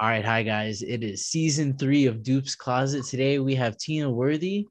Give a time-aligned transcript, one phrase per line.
[0.00, 0.82] All right, hi guys.
[0.82, 3.04] It is season three of Dupe's Closet.
[3.04, 4.66] Today we have Tina Worthy,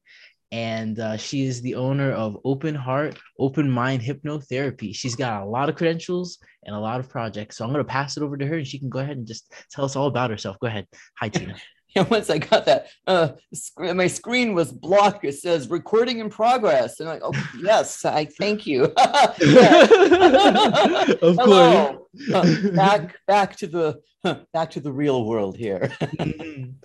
[0.52, 4.94] and uh, she is the owner of Open Heart, Open Mind Hypnotherapy.
[4.94, 7.58] She's got a lot of credentials and a lot of projects.
[7.58, 9.26] So I'm going to pass it over to her, and she can go ahead and
[9.26, 10.58] just tell us all about herself.
[10.60, 10.88] Go ahead.
[11.20, 11.56] Hi, Tina.
[11.96, 15.26] And once I got that, uh, sc- my screen was blocked.
[15.26, 17.00] It says recording in progress.
[17.00, 18.86] And I'm like, oh, yes, I thank you.
[18.98, 18.98] of
[21.38, 21.48] course.
[21.48, 21.98] Uh,
[22.76, 24.00] back, back to the,
[24.54, 25.92] back to the real world here.
[26.02, 26.76] Mhm.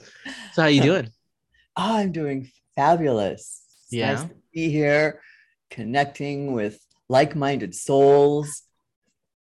[0.52, 1.08] so how you doing?
[1.76, 3.62] Oh, I'm doing fabulous.
[3.84, 4.14] It's Yeah.
[4.14, 5.20] nice to be here,
[5.70, 8.62] connecting with like-minded souls.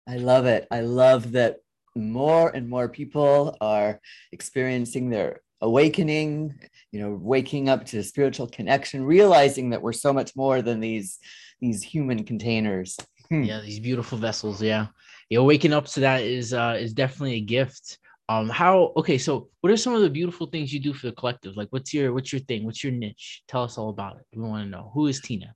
[0.08, 0.68] I love it.
[0.72, 1.58] I love that
[1.96, 4.00] more and more people are
[4.32, 6.54] experiencing their awakening,
[6.92, 11.18] you know, waking up to spiritual connection, realizing that we're so much more than these
[11.60, 12.96] these human containers.
[13.30, 13.44] Hmm.
[13.44, 14.62] Yeah, these beautiful vessels.
[14.62, 14.88] Yeah,
[15.30, 15.40] yeah.
[15.40, 18.00] Waking up to that is uh is definitely a gift.
[18.30, 18.92] Um, how?
[18.98, 21.56] Okay, so what are some of the beautiful things you do for the collective?
[21.56, 22.66] Like, what's your what's your thing?
[22.66, 23.44] What's your niche?
[23.48, 24.26] Tell us all about it.
[24.36, 25.54] We want to know who is Tina.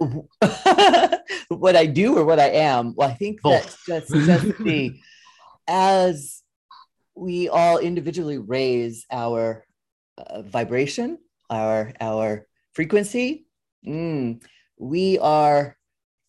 [1.48, 2.94] what I do or what I am.
[2.96, 3.78] Well, I think Both.
[3.86, 4.94] that's just, just the
[5.68, 6.42] as
[7.14, 9.64] we all individually raise our
[10.18, 11.18] uh, vibration,
[11.50, 13.46] our our frequency,
[13.86, 14.42] mm,
[14.78, 15.76] we are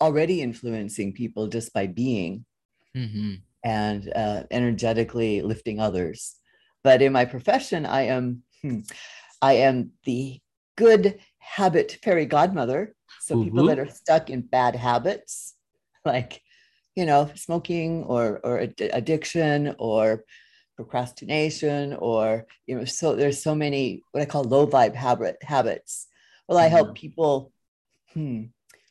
[0.02, 2.46] already influencing people just by being
[2.96, 3.42] Mhm.
[3.64, 6.36] and uh, energetically lifting others.
[6.84, 8.82] But in my profession, I am hmm,
[9.42, 10.40] I am the
[10.78, 12.96] good habit fairy godmother.
[13.22, 15.56] So people that are stuck in bad habits,
[16.06, 16.42] like
[16.96, 20.24] you know, smoking or or ad- addiction or
[20.76, 26.08] procrastination or you know, so there's so many what I call low vibe habit habits.
[26.48, 27.52] Well, I help people
[28.14, 28.44] hmm,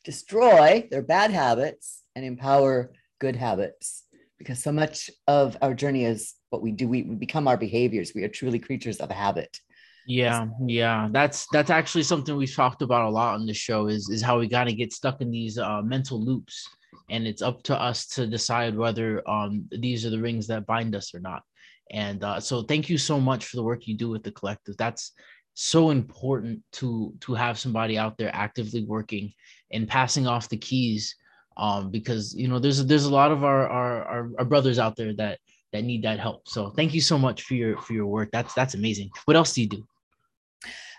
[0.05, 4.04] destroy their bad habits and empower good habits
[4.38, 6.88] because so much of our journey is what we do.
[6.88, 8.12] We, we become our behaviors.
[8.14, 9.58] We are truly creatures of habit.
[10.06, 11.08] Yeah, yeah.
[11.10, 13.86] That's that's actually something we've talked about a lot on the show.
[13.86, 16.69] Is is how we got to get stuck in these uh, mental loops,
[17.08, 20.94] and it's up to us to decide whether um these are the rings that bind
[20.94, 21.42] us or not.
[21.91, 24.76] And uh, so, thank you so much for the work you do with the collective.
[24.76, 25.12] That's
[25.54, 29.32] so important to to have somebody out there actively working
[29.72, 31.16] and passing off the keys
[31.56, 34.97] um because you know there's there's a lot of our our our, our brothers out
[34.97, 35.38] there that
[35.72, 38.54] that need that help so thank you so much for your for your work that's
[38.54, 39.87] that's amazing what else do you do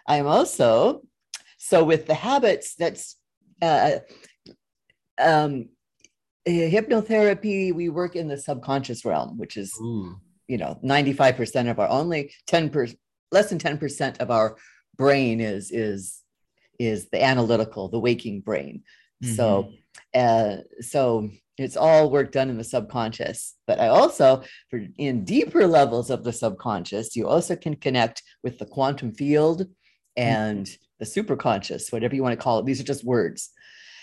[0.07, 1.01] I am also
[1.57, 2.75] so with the habits.
[2.75, 3.17] That's
[3.61, 3.99] uh,
[5.19, 5.69] um,
[6.45, 7.73] eh, hypnotherapy.
[7.73, 10.15] We work in the subconscious realm, which is Ooh.
[10.47, 12.99] you know 95% of our only 10 percent
[13.31, 14.55] less than 10% of our
[14.95, 16.21] brain is is
[16.79, 18.83] is the analytical the waking brain
[19.23, 19.71] so
[20.13, 25.65] uh so it's all work done in the subconscious but i also for in deeper
[25.65, 29.65] levels of the subconscious you also can connect with the quantum field
[30.17, 32.65] and the superconscious whatever you want to call it.
[32.65, 33.51] These are just words.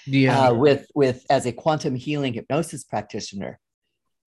[0.06, 0.48] Yeah.
[0.48, 3.58] Uh, with with as a quantum healing hypnosis practitioner.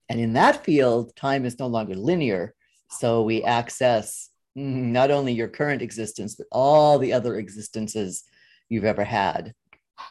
[0.07, 2.53] And in that field time is no longer linear
[2.91, 8.23] so we access mm, not only your current existence but all the other existences
[8.69, 9.53] you've ever had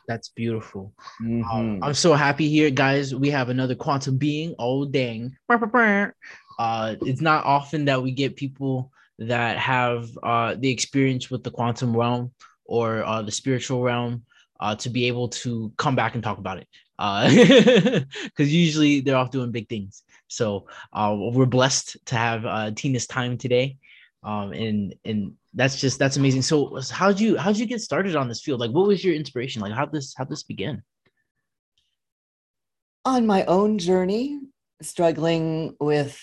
[0.09, 1.45] that's beautiful Mhm.
[1.51, 3.15] Um, I'm so happy here, guys.
[3.15, 4.55] We have another quantum being.
[4.59, 5.37] Oh dang!
[6.59, 11.51] Uh, it's not often that we get people that have uh, the experience with the
[11.51, 12.33] quantum realm
[12.65, 14.25] or uh, the spiritual realm
[14.61, 16.69] uh, to be able to come back and talk about it.
[16.99, 17.29] Uh
[18.25, 20.05] because usually they're off doing big things.
[20.29, 23.79] So uh, we're blessed to have uh, Tina's time today,
[24.23, 26.43] um, and and that's just that's amazing.
[26.43, 28.61] So how'd you how'd you get started on this field?
[28.61, 29.63] Like, what was your inspiration?
[29.63, 30.83] Like, how this how this begin?
[33.07, 34.41] on my own journey
[34.81, 36.19] struggling with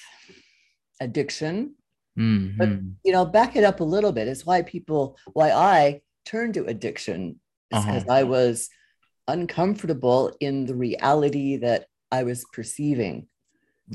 [0.99, 1.75] addiction
[2.17, 2.95] Mhm.
[3.03, 6.65] you know back it up a little bit it's why people why i turned to
[6.65, 7.39] addiction
[7.69, 8.13] is because Uh-huh.
[8.13, 8.69] i was
[9.27, 13.27] uncomfortable in the reality that i was perceiving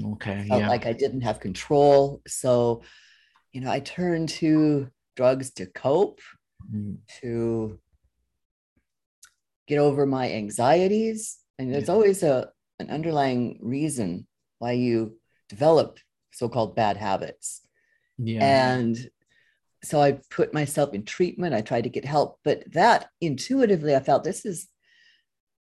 [0.01, 0.47] Okay.
[0.49, 0.69] felt Yeah.
[0.69, 2.83] like i didn't have control so
[3.53, 6.21] you know i turned to drugs to cope
[6.73, 7.79] Mm, to
[9.69, 11.95] get over my anxieties and there's Yeah.
[11.95, 14.27] always a an underlying reason
[14.59, 15.19] why you
[15.49, 15.99] develop
[16.33, 17.67] so-called bad habits
[18.19, 18.45] Yeah.
[18.79, 19.11] and
[19.85, 21.55] so I put myself in treatment.
[21.55, 24.67] I tried to get help, but that intuitively I felt this is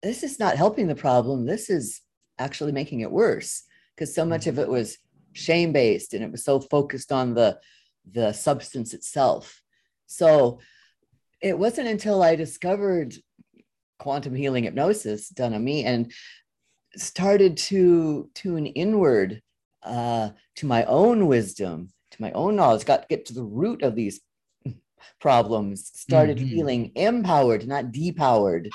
[0.03, 1.45] this is not helping the problem.
[1.45, 2.01] This is
[2.37, 3.63] actually making it worse
[3.95, 4.97] because so much of it was
[5.33, 7.59] shame based and it was so focused on the
[8.13, 9.61] the substance itself.
[10.07, 10.59] So
[11.41, 13.15] it wasn't until I discovered
[13.99, 16.11] quantum healing hypnosis done on me and
[16.95, 19.41] started to tune inward
[19.83, 23.81] uh, to my own wisdom, to my own knowledge, got to get to the root
[23.83, 24.19] of these
[25.21, 26.49] problems, started Mhm.
[26.49, 28.69] feeling empowered, not depowered.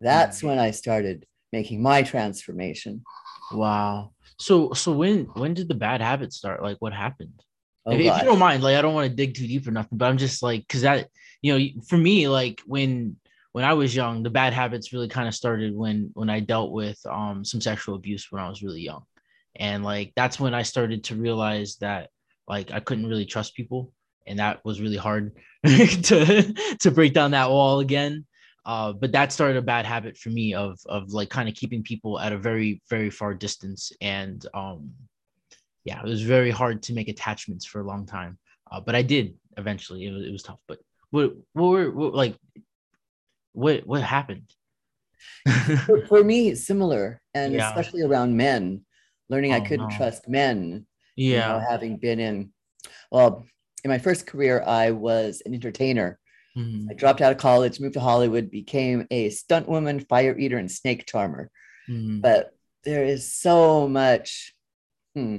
[0.00, 3.04] That's when I started making my transformation.
[3.52, 4.12] Wow.
[4.38, 6.62] So so when when did the bad habits start?
[6.62, 7.42] Like what happened?
[7.84, 9.72] Oh, if, if you don't mind, like I don't want to dig too deep or
[9.72, 11.08] nothing, but I'm just like because that
[11.40, 13.16] you know for me like when
[13.52, 16.72] when I was young, the bad habits really kind of started when when I dealt
[16.72, 19.04] with um some sexual abuse when I was really young,
[19.56, 22.10] and like that's when I started to realize that
[22.48, 23.92] like I couldn't really trust people,
[24.26, 25.32] and that was really hard
[25.66, 28.26] to to break down that wall again.
[28.64, 31.82] Uh, but that started a bad habit for me of of like kind of keeping
[31.82, 34.92] people at a very very far distance and um
[35.84, 38.38] yeah, it was very hard to make attachments for a long time.
[38.70, 40.06] Uh, but I did eventually.
[40.06, 40.58] It was, it was tough.
[40.68, 40.78] But
[41.10, 42.36] what what were what, like
[43.52, 44.50] what what happened?
[45.86, 47.68] for, for me, it's similar, and Yeah.
[47.68, 48.82] especially around men,
[49.28, 49.96] learning I Oh, couldn't no.
[49.96, 50.86] trust men.
[51.16, 51.66] you know, yeah.
[51.68, 52.52] having been in,
[53.10, 53.44] well,
[53.84, 56.18] in my first career, I was an entertainer.
[56.56, 60.58] Mhm, I dropped out of college, moved to Hollywood, became a stunt woman, fire eater,
[60.58, 61.50] and snake charmer.
[61.88, 62.20] mhm.
[62.22, 62.52] But
[62.84, 64.54] there is so much
[65.14, 65.38] hmm,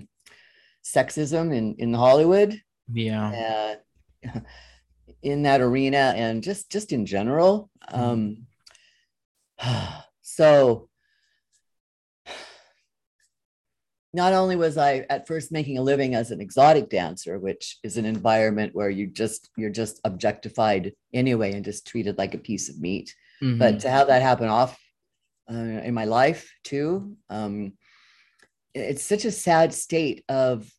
[0.83, 2.59] sexism in in Hollywood,
[2.91, 3.77] Yeah.
[4.23, 4.39] uh,
[5.21, 7.69] in that arena, and just just in general.
[7.91, 8.47] Um,
[10.21, 10.89] so
[14.13, 17.97] not only was I at first making a living as an exotic dancer, which is
[17.97, 22.69] an environment where you just you're just objectified anyway and just treated like a piece
[22.69, 23.59] of meat, Mhm.
[23.59, 24.77] but to have that happen off
[25.51, 27.73] uh, in my life too, um,
[28.73, 30.71] it's such a sad state of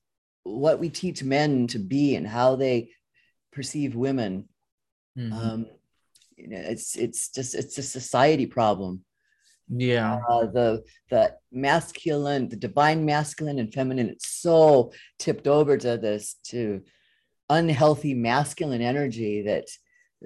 [0.43, 2.91] what we teach men to be and how they
[3.53, 4.49] perceive women.
[5.17, 5.33] Mhm.
[5.33, 5.67] Um,
[6.37, 9.05] you know, it's it's just it's a society problem
[9.69, 10.21] yeah.
[10.29, 14.09] uh, the the masculine, the divine masculine and feminine.
[14.09, 16.83] It's so tipped over to this to
[17.49, 19.69] unhealthy masculine energy that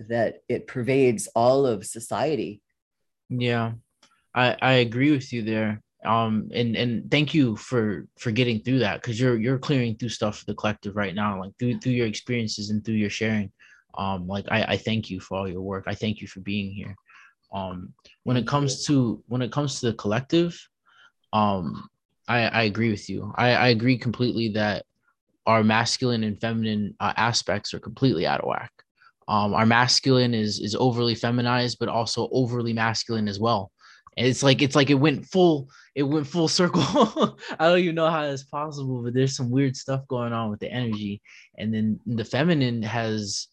[0.08, 2.62] that it pervades all of society.
[3.28, 3.72] Yeah.
[4.34, 5.82] I I agree with you there.
[6.04, 10.10] Um and and thank you for for getting through that because you're you're clearing through
[10.10, 13.50] stuff for the collective right now, like through through your experiences and through your sharing.
[13.96, 15.84] Um, like I, I thank you for all your work.
[15.88, 16.94] I thank you for being here.
[17.52, 20.56] Um, when it comes to when it comes to the collective,
[21.32, 21.88] um,
[22.28, 23.32] I I agree with you.
[23.36, 24.84] I I agree completely that
[25.46, 28.70] our masculine and feminine uh, aspects are completely out of whack.
[29.28, 33.72] Um, our masculine is is overly feminized, but also overly masculine as well.
[34.18, 36.82] And it's like it's like it went full it went full circle.
[37.58, 40.60] I don't even know how that's possible, but there's some weird stuff going on with
[40.60, 41.22] the energy.
[41.56, 43.48] And then the feminine has,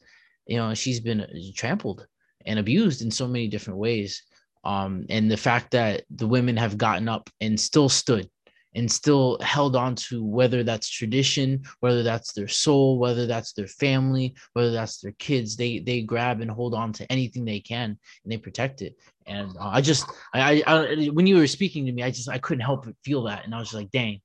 [0.46, 1.26] you know, she's been
[1.56, 2.06] trampled
[2.46, 4.22] and abused in so many different ways.
[4.64, 8.30] Um, and the fact that the women have gotten up and still stood
[8.76, 13.68] and still held on to whether that's tradition, whether that's their soul, whether that's their
[13.68, 17.98] family, whether that's their kids, they they grab and hold on to anything they can
[18.24, 18.96] and they protect it.
[19.27, 22.38] And uh, I just, I, I, when you were speaking to me, I just, I
[22.38, 24.22] couldn't help but feel that, and I was just like, dang,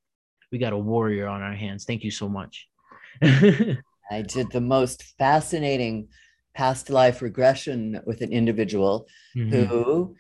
[0.52, 1.84] we got a warrior on our hands.
[1.84, 2.68] Thank you so much.
[3.22, 6.08] I did the most fascinating
[6.54, 9.06] past life regression with an individual
[9.36, 9.50] Mhm.
[9.68, 10.16] who,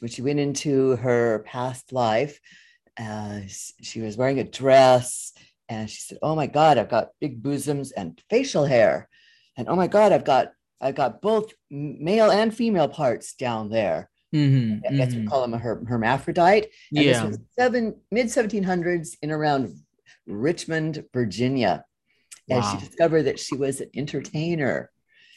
[0.00, 2.38] when she went into her past life,
[2.98, 5.32] uh, she was wearing a dress
[5.68, 9.08] and she said, "Oh my God, I've got big bosoms and facial hair,
[9.56, 14.10] and oh my God, I've got I've got both male and female parts down there.
[14.32, 15.26] Mhm, I guess we mhm.
[15.28, 16.64] call them a her- hermaphrodite."
[16.96, 17.26] And this Yeah.
[17.26, 19.74] was seven mid 1700s in around
[20.26, 21.84] Richmond, Virginia,
[22.48, 22.72] and Wow.
[22.78, 24.90] she discovered that she was an entertainer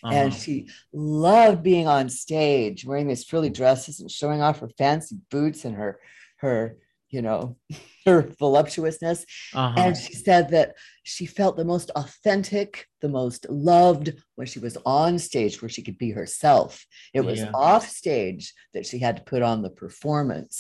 [0.03, 0.13] Uh-huh.
[0.15, 5.17] and she loved being on stage wearing these frilly dresses and showing off her fancy
[5.31, 5.99] boots and her
[6.37, 6.77] her
[7.15, 7.39] you know
[8.07, 9.19] her voluptuousness
[9.53, 9.81] Uh-huh.
[9.81, 10.69] and she said that
[11.13, 12.69] she felt the most authentic
[13.05, 14.07] the most loved
[14.38, 16.72] when she was on stage where she could be herself
[17.13, 17.51] it was Yeah.
[17.72, 18.43] off stage
[18.74, 20.55] that she had to put on the performance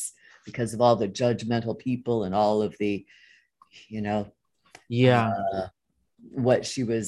[0.47, 3.05] because of all the judgmental people and all of the
[3.95, 4.21] you know
[4.87, 5.31] yeah.
[5.53, 5.67] uh,
[6.47, 7.07] what she was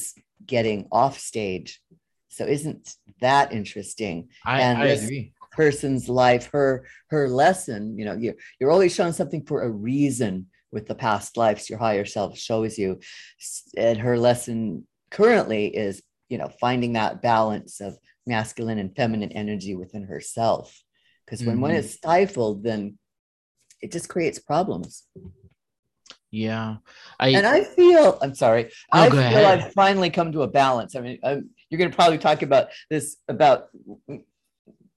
[0.53, 1.69] getting off stage.
[2.29, 2.83] So isn't
[3.21, 4.17] that interesting?
[4.45, 5.33] I, and I this- agree.
[5.57, 7.97] Person's life, her her lesson.
[7.97, 11.79] You know, you're you're always shown something for a reason with the past lives your
[11.79, 12.99] higher self shows you,
[13.75, 17.97] and her lesson currently is you know finding that balance of
[18.27, 20.67] masculine and feminine energy within herself.
[21.25, 21.79] Because when one Mhm.
[21.79, 22.99] is stifled, then
[23.81, 25.07] it just creates problems.
[26.29, 26.77] Yeah.
[27.19, 28.63] I, and I feel I'm sorry.
[28.93, 29.59] Oh, I feel ahead.
[29.59, 30.95] I've finally come to a balance.
[30.95, 31.31] I mean, i
[31.69, 33.69] you're going to probably talk about this about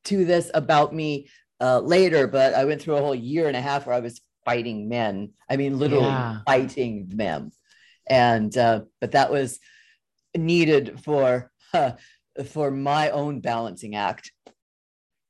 [0.05, 1.29] to this about me
[1.61, 4.21] uh, later, but I went through a whole year and a half where I was
[4.45, 5.31] fighting men.
[5.49, 6.41] I mean, literally Yeah.
[6.47, 7.53] fighting men.
[8.09, 9.61] And uh, but that was
[10.37, 11.51] needed for
[12.47, 14.33] for my own balancing act.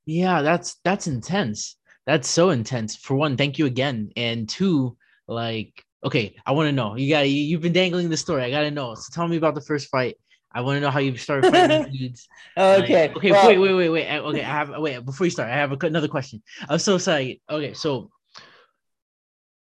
[0.07, 1.77] Yeah, that's that's intense.
[2.07, 2.97] That's so intense.
[2.97, 4.11] For one, thank you again.
[4.17, 4.97] And two,
[5.29, 6.97] like, okay, I want to know.
[6.97, 8.43] You got you, you've been dangling the story.
[8.43, 8.95] I gotta know.
[8.95, 10.17] So tell me about the first fight.
[10.53, 12.29] I want to know how you started fighting dudes.
[12.57, 13.13] Like, Okay.
[13.17, 13.31] okay.
[13.31, 14.09] well, wait, wait, wait, wait.
[14.09, 14.41] uh, Okay.
[14.41, 15.49] I have wait before you start.
[15.51, 16.43] I have a, another question.
[16.69, 17.41] I'm so sorry.
[17.49, 17.73] Okay.
[17.75, 18.11] So,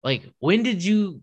[0.03, 1.21] like, when did you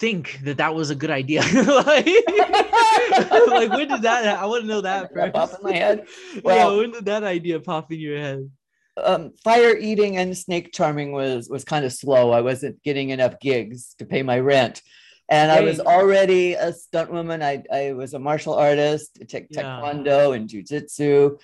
[0.00, 1.40] think that that was a good idea?
[1.86, 2.06] like,
[3.48, 4.38] like, when did that?
[4.38, 6.06] I want to know that That pop in my head?
[6.34, 6.40] yeah.
[6.44, 8.50] Well- When did that idea pop in your head?
[9.04, 12.32] um, fire eating and snake charming was was kind of slow.
[12.32, 14.82] I wasn't getting enough gigs to pay my rent,
[15.28, 17.42] and I was already a stunt woman.
[17.42, 19.26] I I was a martial artist, Yeah.
[19.50, 21.38] taekwondo and jujitsu.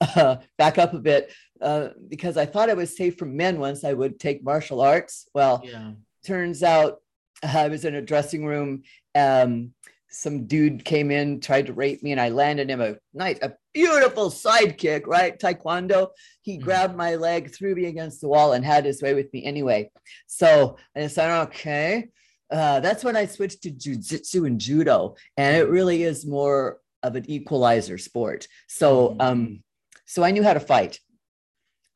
[0.00, 3.82] Uh, back up a bit uh, because I thought I was safe from men once
[3.82, 5.26] I would take martial arts.
[5.34, 5.92] Well, Yeah.
[6.24, 7.00] turns out
[7.42, 8.82] I was in a dressing room.
[9.14, 9.72] Um,
[10.10, 13.54] some dude came in, tried to rape me, and I landed him a nice, a
[13.74, 15.38] beautiful sidekick, right?
[15.38, 16.08] Taekwondo.
[16.42, 16.62] He Mhm.
[16.62, 19.90] grabbed my leg, threw me against the wall, and had his way with me anyway.
[20.26, 22.08] So I said, okay.
[22.50, 27.16] Uh, that's when I switched to jujitsu and judo, and it really is more of
[27.16, 28.46] an equalizer sport.
[28.68, 29.22] So, Mhm.
[29.22, 29.64] um,
[30.04, 31.00] so I knew how to fight.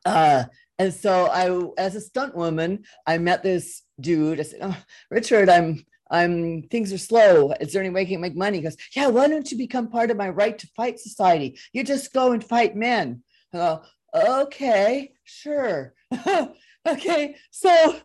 [0.04, 0.44] Uh,
[0.78, 4.40] and so I, as a stunt woman, I met this dude.
[4.40, 4.76] I said, oh,
[5.10, 7.52] Richard, I'm, I'm, things are slow.
[7.60, 8.58] Is there any way I can make money?
[8.58, 11.58] He goes, yeah, why don't you become part of my right to fight society?
[11.72, 13.22] You just go and fight men.
[13.52, 13.82] I go,
[14.14, 15.94] okay, sure.
[16.88, 17.36] okay.
[17.50, 17.96] So,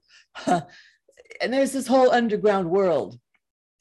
[1.42, 3.20] and there's this whole underground world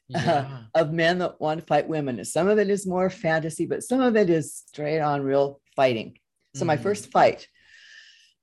[0.08, 0.64] Yeah.
[0.74, 2.22] of men that want to fight women.
[2.24, 6.18] Some of it is more fantasy, but some of it is straight on real fighting.
[6.54, 6.82] So my Mhm.
[6.82, 7.48] first fight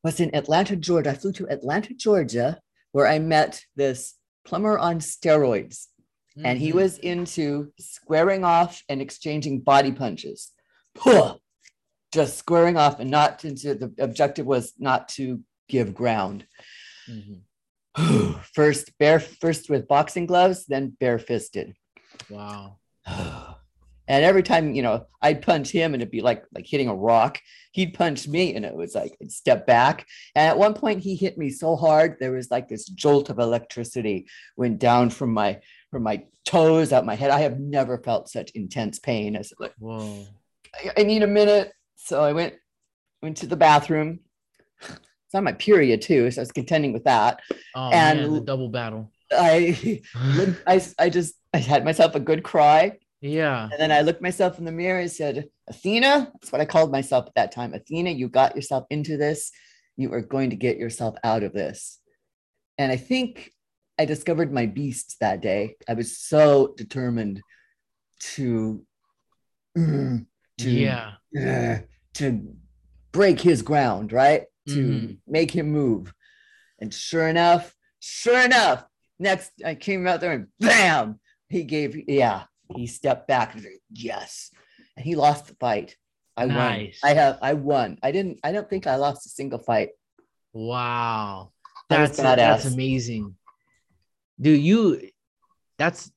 [0.04, 1.12] was in Atlanta, Georgia.
[1.12, 2.60] I flew to Atlanta, Georgia,
[2.92, 5.88] where I met this plumber on steroids,
[6.44, 6.76] and he Mhm.
[6.76, 10.52] was into squaring off and exchanging body punches.
[10.96, 11.38] Puh!
[12.12, 16.48] Just squaring off and not into the objective was not to give ground.
[17.08, 17.42] Mhm.
[18.54, 21.74] first bare first with boxing gloves, then barefisted.
[22.30, 22.78] Wow.
[24.08, 26.96] And every time, you know, I'd punch him and it'd be like like hitting a
[26.96, 27.40] rock.
[27.72, 30.06] He'd punch me and it was like I'd step back.
[30.36, 33.40] And at one point he hit me so hard, there was like this jolt of
[33.40, 37.32] electricity went down from my from my toes out my head.
[37.32, 39.38] I have never felt such intense pain.
[39.38, 40.26] I was like, Whoa.
[40.76, 41.72] I, I need a minute.
[41.96, 42.56] So I went
[43.22, 44.20] went to the bathroom.
[45.32, 46.30] It's on my period too.
[46.30, 47.40] So I was contending with that.
[47.74, 49.10] Oh And- man, the double battle.
[49.32, 50.02] I
[50.68, 52.98] I, I just I had myself a good cry.
[53.22, 53.70] yeah.
[53.72, 56.92] And then I looked myself in the mirror and said, Athena, that's what I called
[56.92, 57.74] myself at that time.
[57.74, 59.52] Athena, you got yourself into this.
[59.96, 62.00] You are going to get yourself out of this.
[62.78, 63.52] And I think
[63.98, 65.76] I discovered my beast that day.
[65.88, 67.42] I was so determined
[68.36, 68.84] to,
[69.78, 70.26] mm,
[70.58, 71.12] to, Yeah.
[71.40, 71.78] uh,
[72.16, 72.54] to
[73.14, 74.44] break his ground, right?
[74.74, 75.18] To Mhm.
[75.28, 76.14] make him move.
[76.80, 78.86] And sure enough, sure enough,
[79.20, 82.44] next I came out there and bam, he gave, yeah,
[82.76, 84.52] he stepped back and said, yes.
[84.96, 85.96] And he lost the fight.
[86.38, 87.00] I Nice.
[87.04, 87.12] won.
[87.12, 87.98] I have, I won.
[88.02, 89.90] I didn't, I don't think I lost a single fight.
[90.54, 91.52] Wow.
[91.90, 93.36] That's that's amazing.
[94.40, 95.10] Dude, you
[95.78, 96.12] that's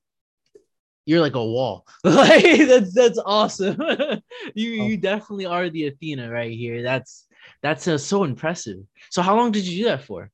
[1.05, 1.87] you're like a wall.
[2.05, 3.77] like that's that's awesome.
[4.55, 4.87] you Oh.
[4.87, 6.83] you definitely are the Athena right here.
[6.83, 7.24] That's
[7.65, 8.81] that's uh, so impressive.
[9.11, 10.31] So how long did you do that for?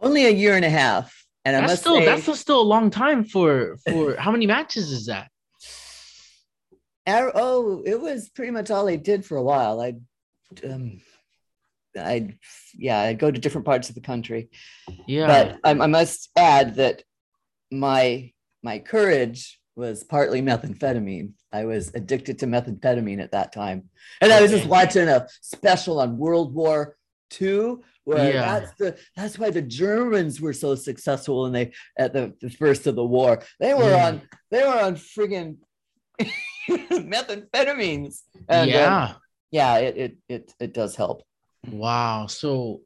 [0.00, 1.14] Only a year and a half.
[1.44, 4.46] And I That's must still say, that's still a long time for for how many
[4.46, 5.30] matches is that?
[7.06, 9.80] Oh, it was pretty much all I did for a while.
[9.80, 9.94] I,
[10.68, 11.00] um,
[11.98, 12.36] I'd,
[12.74, 14.50] yeah, I'd go to different parts of the country.
[15.06, 15.26] Yeah.
[15.26, 17.02] but I, I must add that
[17.70, 21.30] my my courage was partly methamphetamine.
[21.52, 23.84] I was addicted to methamphetamine at that time,
[24.20, 26.96] and I was just watching a special on World War
[27.40, 28.58] II, where Yeah.
[28.58, 32.86] that's the that's why the Germans were so successful and they at the, the first
[32.88, 33.40] of the war.
[33.60, 34.06] They were Yeah.
[34.08, 35.56] on they were on friggin'
[36.68, 38.22] methamphetamines.
[38.48, 39.14] And, um, yeah.
[39.50, 41.22] yeah, it, it it it does help.
[41.70, 42.26] Wow.
[42.26, 42.80] So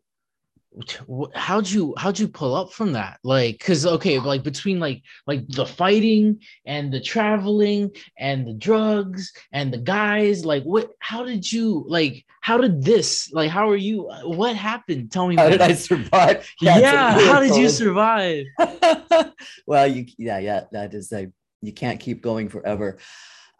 [1.35, 3.19] how'd you how'd you pull up from that?
[3.23, 9.33] Like, cause okay, like between like like the fighting and the traveling and the drugs
[9.53, 13.77] and the guys, like what how did you like how did this like how are
[13.77, 15.13] you what happened?
[15.13, 16.49] Tell me How did I survive?
[16.61, 18.47] yeah, a how did you survive?
[19.67, 22.99] well, you yeah, yeah, that is a you can't keep going forever.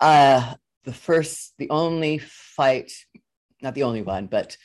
[0.01, 0.55] Uh
[0.85, 2.93] the first, the only fight,
[3.61, 4.57] not the only one, but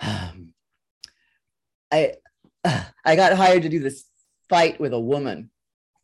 [0.00, 0.52] um,
[1.92, 2.14] I
[3.04, 4.04] I got hired to do this
[4.48, 5.50] fight with a woman,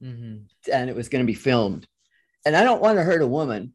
[0.02, 0.46] Mhm.
[0.72, 1.86] and it was going to be filmed.
[2.46, 3.74] And I don't want to hurt a woman,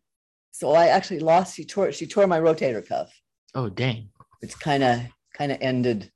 [0.51, 1.55] so I actually lost.
[1.55, 3.11] She tore she tore my rotator cuff,
[3.55, 4.09] Oh dang.
[4.41, 5.01] It's kind of
[5.33, 6.11] kind of ended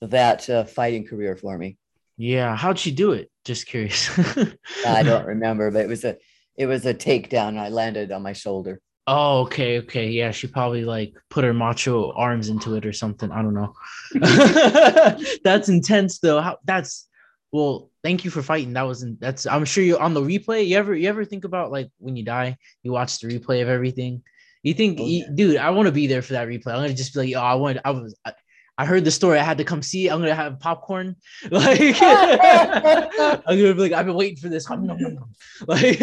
[0.00, 1.76] that uh, fighting career for me.
[2.16, 2.56] Yeah.
[2.56, 3.30] How'd she do it?
[3.44, 4.08] Just curious.
[4.86, 6.16] I don't remember, but it was a
[6.56, 7.58] it was a takedown.
[7.58, 8.80] I landed on my shoulder.
[9.12, 10.08] Oh, okay, okay.
[10.08, 13.32] Yeah, she probably like put her macho arms into it or something.
[13.32, 13.74] I don't know.
[15.42, 16.40] that's intense though.
[16.40, 17.08] How that's
[17.50, 18.72] well, thank you for fighting.
[18.74, 19.18] That wasn't.
[19.18, 20.64] that's I'm sure you on the replay.
[20.68, 23.68] You ever you ever think about like when you die, you watch the replay of
[23.68, 24.22] everything.
[24.62, 26.68] You think, Oh, you- dude, I want to be there for that replay.
[26.68, 27.78] I'm gonna just be like, oh, I want.
[27.84, 28.32] I was, I,
[28.80, 29.38] I heard the story.
[29.38, 30.10] I had to come see it.
[30.10, 31.14] I'm gonna have popcorn.
[31.50, 34.66] Like, I'm gonna be like, I've been waiting for this.
[35.66, 36.00] Like,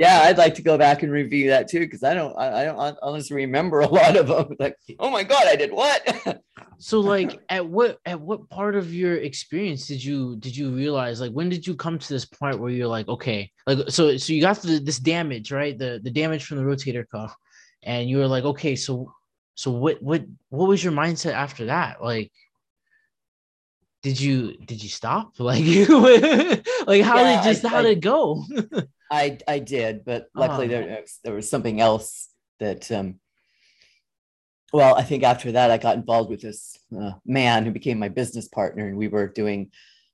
[0.00, 2.64] yeah, I'd like to go back and review that too because I don't I, I
[2.64, 4.56] don't honestly remember a lot of them.
[4.58, 6.42] Like, oh my god, I did what?
[6.78, 11.20] so like at what at what part of your experience did you did you realize
[11.20, 14.32] like when did you come to this point where you're like okay like so so
[14.32, 17.34] you got the, this damage right the the damage from the rotator cuff
[17.82, 19.12] and you were like okay so
[19.60, 22.30] so what what what was your mindset after that like
[24.02, 25.86] did you did you stop like you
[26.86, 28.44] like how Yeah, did just I- how I- did it go
[29.10, 30.68] I I did, but luckily Oh.
[30.68, 32.28] there was- there was something else
[32.60, 33.20] that um
[34.70, 38.10] well, I think after that I got involved with this uh, man who became my
[38.10, 39.70] business partner and we were doing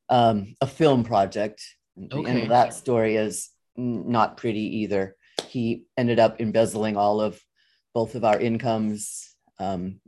[0.09, 1.61] um a film project.
[1.97, 5.17] And The end of that story is not pretty either.
[5.49, 7.41] He ended up embezzling all of
[7.95, 9.34] both of our incomes.
[9.59, 10.01] Um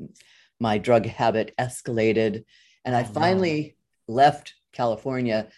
[0.60, 2.44] my drug habit escalated
[2.84, 3.76] and I Oh, finally
[4.08, 5.48] left California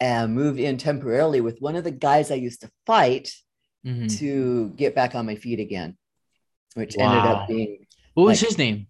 [0.00, 3.34] and moved in temporarily with one of the guys I used to fight
[3.86, 4.18] Mhm.
[4.18, 5.96] to get back on my feet again,
[6.74, 8.86] which ended up being what was like- his name?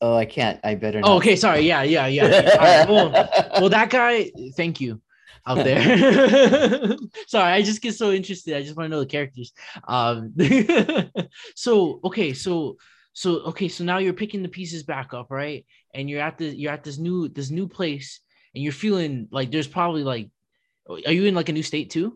[0.00, 1.10] Oh I can't I better not.
[1.10, 1.60] oh okay sorry.
[1.62, 2.56] yeah yeah yeah.
[2.56, 3.10] Right, well,
[3.60, 5.00] well that guy thank you
[5.46, 5.80] out there.
[7.26, 8.54] Sorry i just get so interested.
[8.56, 9.52] I just want to know the characters.
[9.88, 10.34] Um
[11.54, 12.76] so okay so
[13.18, 16.46] so okay so now you're picking the pieces back up right and you're at the
[16.60, 18.20] you're at this new this new place
[18.54, 20.26] and you're feeling like there's probably like
[21.06, 22.08] are you in like a new state too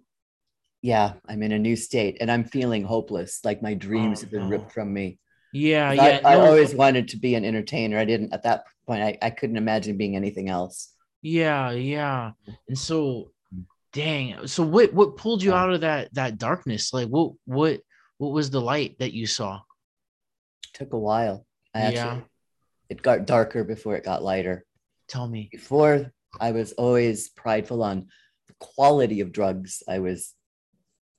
[0.84, 3.44] yeah, I'm in a new state and I'm feeling hopeless.
[3.44, 4.48] Like my dreams Oh, have been no.
[4.54, 5.06] ripped from me.
[5.52, 7.98] yeah yeah I, I no, always wanted to be an entertainer.
[7.98, 9.00] I didn't at that point.
[9.00, 10.76] I, I couldn't imagine being anything else.
[11.22, 12.32] yeah yeah
[12.68, 12.96] and so
[13.54, 13.62] mm.
[13.92, 15.60] dang so what what pulled you Yeah.
[15.62, 17.74] out of that that darkness like what what
[18.20, 19.60] what was the light that you saw
[20.72, 21.46] took a while.
[21.74, 22.24] I actually Yeah.
[22.88, 24.64] it got darker before it got lighter.
[25.08, 28.08] tell me Before I was always prideful on
[28.46, 30.34] the quality of drugs I was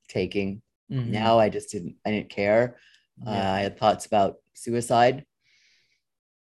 [0.08, 0.62] taking.
[0.92, 1.08] Mhm.
[1.08, 2.78] Now I just didn't I didn't care.
[3.26, 5.26] Uh, I had thoughts about suicide,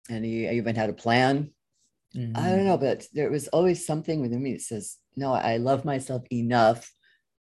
[0.08, 1.52] and he, I even had a plan.
[2.14, 2.34] I Mhm.
[2.34, 6.22] don't know, but there was always something within me that says, "No, I love myself
[6.30, 6.92] enough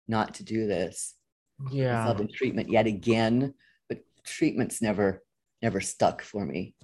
[0.07, 1.15] not to do this."
[1.71, 3.53] yeah Myself in treatment yet again,
[3.89, 5.21] but treatment's never,
[5.63, 6.75] never stuck for me.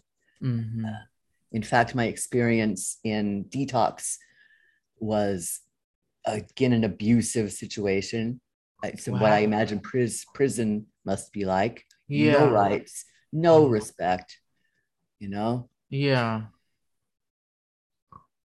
[0.41, 0.85] Mhm.
[1.51, 4.17] In fact, my experience in detox
[4.99, 5.59] was
[6.25, 8.39] again an abusive situation.
[8.97, 11.85] So what I imagine pris- prison must be like.
[12.07, 13.71] yeah No rights, no Mhm.
[13.79, 14.29] respect.
[15.19, 16.47] You know, Yeah.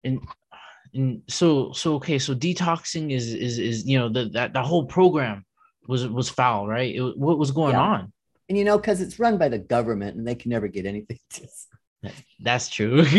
[0.03, 0.19] And
[0.93, 4.85] and so so okay, so detoxing is is is you know the that the whole
[4.97, 5.37] program
[5.87, 6.93] was was foul, right?
[6.99, 7.81] It, what was going Yeah.
[7.93, 8.01] on?
[8.49, 11.19] And you know, because it's run by the government and they can never get anything.
[11.31, 11.67] Just,
[12.39, 13.03] That's true.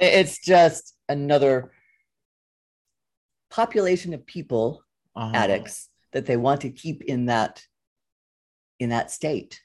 [0.00, 1.72] it's just another
[3.50, 4.82] population of people,
[5.14, 5.36] Uh-huh.
[5.36, 7.62] addicts, that they want to keep in that
[8.80, 9.60] in that state.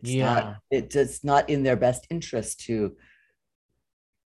[0.00, 0.24] It's Yeah.
[0.34, 2.96] not, it's just not in their best interest to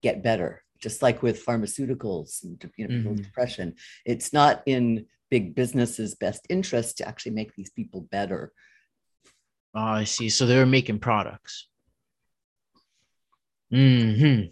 [0.04, 0.64] get better.
[0.78, 3.26] Just like with pharmaceuticals and you know, people with Mhm.
[3.26, 8.52] depression, it's not in big businesses' best interest to actually make these people better.
[9.76, 10.30] Oh, I see.
[10.30, 11.68] So they were making products.
[13.72, 14.44] Hmm.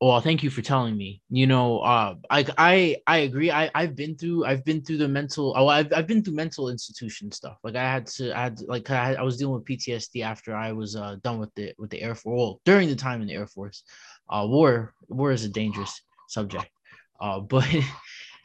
[0.00, 1.22] Well, thank you for telling me.
[1.30, 3.50] You know, uh, I I I agree.
[3.50, 5.54] I I've been through I've been through the mental.
[5.56, 7.56] Oh, I've I've been through mental institution stuff.
[7.64, 10.54] Like I had to I had like I, had, I was dealing with PTSD after
[10.54, 12.36] I was uh done with the with the Air Force.
[12.38, 13.82] Well, during the time in the Air Force,
[14.28, 16.68] uh, war war is a dangerous subject.
[17.20, 17.66] Uh, but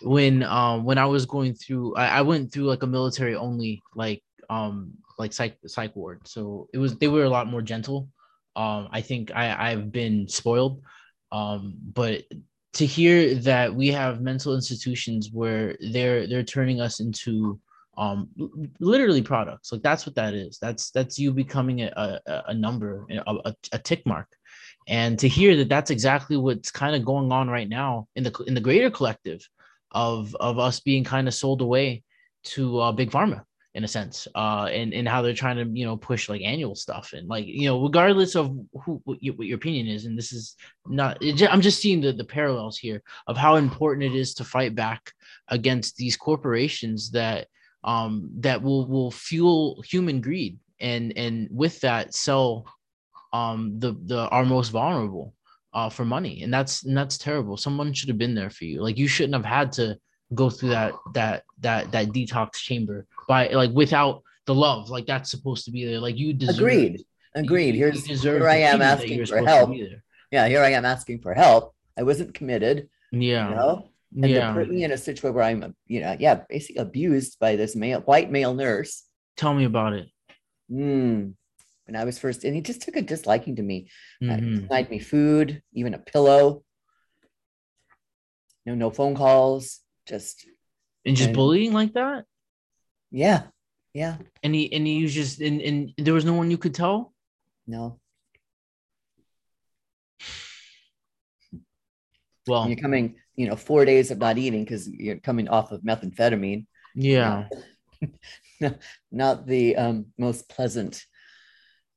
[0.01, 3.83] when um when I was going through, I, I went through like a military only
[3.93, 6.27] like um like psych psych ward.
[6.27, 8.09] So it was they were a lot more gentle.
[8.55, 10.81] Um, I think I I've been spoiled.
[11.31, 12.23] Um, but
[12.73, 17.59] to hear that we have mental institutions where they're they're turning us into
[17.97, 18.27] um
[18.79, 23.05] literally products like that's what that is that's that's you becoming a a, a number
[23.11, 24.27] a, a, tick mark
[24.87, 28.43] and to hear that that's exactly what's kind of going on right now in the
[28.47, 29.47] in the greater collective
[29.91, 32.03] of of us being kind of sold away
[32.43, 33.43] to uh, big pharma
[33.75, 36.75] in a sense uh and and how they're trying to you know push like annual
[36.75, 37.13] stuff.
[37.13, 38.55] And like you know regardless of
[38.85, 40.55] who what your, what your opinion is and this is
[40.87, 41.17] not
[41.49, 45.11] i'm just seeing the the parallels here of how important it is to fight back
[45.47, 47.47] against these corporations that
[47.83, 52.65] um that will will fuel human greed and and with that sell
[53.31, 55.33] um the the our most vulnerable
[55.73, 56.43] uh for money.
[56.43, 57.57] And that's and that's terrible.
[57.57, 58.81] Someone should have been there for you.
[58.81, 59.97] Like you shouldn't have had to
[60.33, 64.89] go through that that that that detox chamber by like without the love.
[64.89, 65.99] Like that's supposed to be there.
[65.99, 67.05] Like you deserve agreed.
[67.35, 67.75] Agreed.
[67.75, 69.71] you, here's you here i am asking for help.
[70.31, 71.73] yeah here i am asking for help.
[71.97, 73.49] I wasn't committed yeah.
[73.49, 73.89] you know?
[74.15, 74.49] And yeah.
[74.49, 77.75] to put me in a situation where i'm you know yeah basically abused by this
[77.75, 79.03] male white male nurse.
[79.35, 80.09] Tell me about it.
[80.71, 81.33] Mm.
[81.85, 83.89] when i was first and he just took a disliking to me.
[84.21, 84.71] Mm-hmm.
[84.71, 86.63] uh, me food even a pillow.
[88.65, 90.45] No no phone calls just
[91.05, 92.25] and just and, bullying like that?
[93.11, 93.43] Yeah
[93.93, 94.17] yeah.
[94.41, 97.13] And he and he was just and, and there was no one you could tell?
[97.67, 97.99] No.
[102.47, 102.67] Well.
[102.67, 106.65] You're coming you know four days of not eating because you're coming off of methamphetamine.
[106.95, 107.47] Yeah.
[109.11, 111.03] Not the um, most pleasant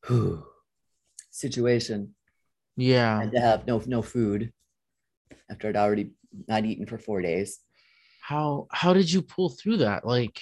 [0.07, 0.45] whew,
[1.31, 2.14] situation.
[2.77, 3.21] Yeah.
[3.21, 4.53] And to have no no food
[5.51, 6.12] after i'd already
[6.49, 7.61] not eaten for four days
[8.26, 10.04] how how did you pull through that?
[10.04, 10.40] Like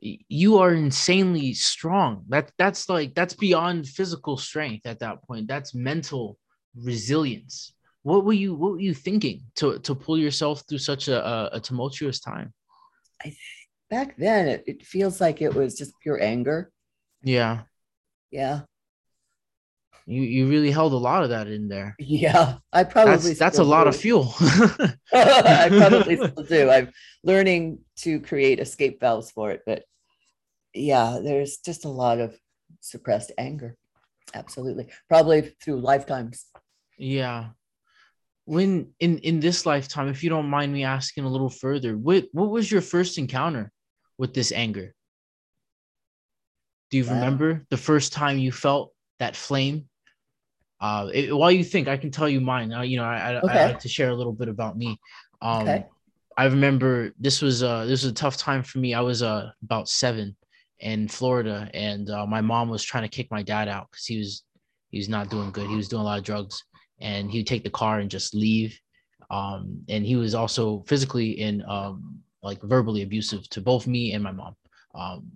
[0.00, 2.24] you are insanely strong.
[2.30, 5.46] That that's like that's beyond physical strength at that point.
[5.46, 6.38] That's mental
[6.74, 7.74] resilience.
[8.02, 11.60] What were you what were you thinking to to pull yourself through such a, a,
[11.60, 12.54] tumultuous time?
[13.22, 13.36] I,
[13.90, 16.72] back then it, it feels like it was just pure anger.
[17.22, 17.64] Yeah.
[18.30, 18.62] Yeah
[20.06, 21.96] you you really held a lot of that in there.
[21.98, 23.68] Yeah, I probably that's, that's a do.
[23.68, 24.34] lot of fuel.
[25.12, 26.70] I probably still do.
[26.70, 26.90] I'm
[27.22, 29.84] learning to create escape valves for it, but
[30.74, 32.36] yeah, there's just a lot of
[32.80, 33.76] suppressed anger.
[34.34, 36.46] Absolutely, probably through lifetimes.
[36.98, 37.50] Yeah.
[38.46, 42.26] When in in this lifetime, if you don't mind me asking a little further, what
[42.32, 43.72] what was your first encounter
[44.18, 44.94] with this anger?
[46.90, 47.14] Do you wow.
[47.14, 49.88] remember the first time you felt that flame
[50.84, 52.70] uh, it, while you think, I can tell you mine.
[52.70, 53.58] Uh, you know, I, I, okay.
[53.58, 55.00] I, like to share a little bit about me.
[55.40, 55.86] Um, okay.
[56.36, 58.92] I remember this was uh, this was a tough time for me.
[58.92, 60.36] I was uh, about seven
[60.80, 64.18] in Florida, and uh, my mom was trying to kick my dad out because he
[64.18, 64.44] was
[64.90, 65.68] he was not doing good.
[65.68, 66.62] He was doing a lot of drugs,
[67.00, 68.78] and he would take the car and just leave.
[69.30, 74.22] Um, and he was also physically and um, like verbally abusive to both me and
[74.22, 74.54] my mom.
[74.94, 75.32] Um,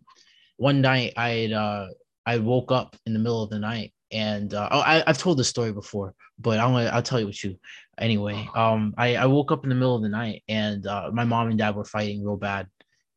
[0.58, 1.86] one night, I had uh,
[2.26, 5.38] I woke up in the middle of the night and uh, oh, I, have told
[5.38, 7.58] this story before, but I'm gonna I'll tell you what you
[7.98, 8.48] anyway.
[8.54, 11.48] Um, I, I woke up in the middle of the night and uh, my mom
[11.48, 12.68] and dad were fighting real bad,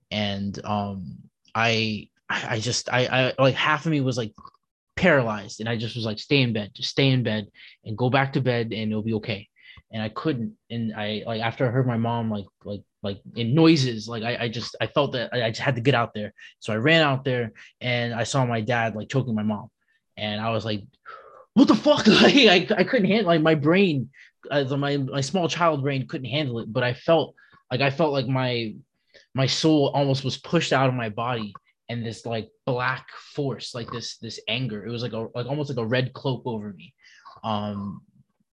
[0.09, 1.17] and um,
[1.55, 4.33] I I just I, I like half of me was like
[4.95, 7.47] paralyzed, and I just was like, stay in bed, just stay in bed
[7.85, 9.47] and go back to bed, and it'll be okay.
[9.93, 13.55] And I couldn't, and I like after I heard my mom like like like in
[13.55, 16.13] noises, like I, I just I felt that I, I just had to get out
[16.13, 19.69] there, so I ran out there and I saw my dad like choking my mom
[20.17, 20.83] and I was like,
[21.53, 24.09] "What the fuck?" Like I, I couldn't handle like my brain,
[24.49, 26.71] uh, my my small child brain couldn't handle it.
[26.71, 27.35] But I felt
[27.71, 28.75] like I felt like my
[29.33, 31.53] my soul almost was pushed out of my body,
[31.89, 35.69] and this like black force, like this this anger, it was like a like almost
[35.69, 36.93] like a red cloak over me.
[37.43, 38.01] Um,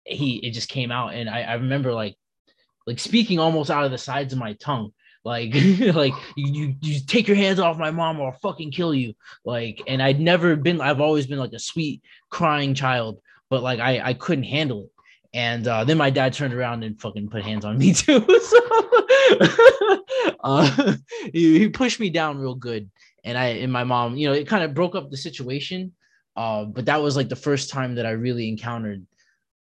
[0.06, 2.16] he it just came out, and I I remember like
[2.88, 4.92] like speaking almost out of the sides of my tongue
[5.24, 5.54] like
[5.94, 9.14] like you you take your hands off my mom or I'll fucking kill you.
[9.46, 13.80] Like and I'd never been I've always been like a sweet crying child but like
[13.80, 14.92] I I couldn't handle it.
[15.34, 18.20] And uh, then my dad turned around and fucking put hands on me too.
[18.20, 18.60] So
[20.44, 20.96] uh,
[21.32, 22.90] he, he pushed me down real good.
[23.24, 25.94] And I and my mom you know it kind of broke up the situation
[26.36, 29.06] uh, but that was like the first time that I really encountered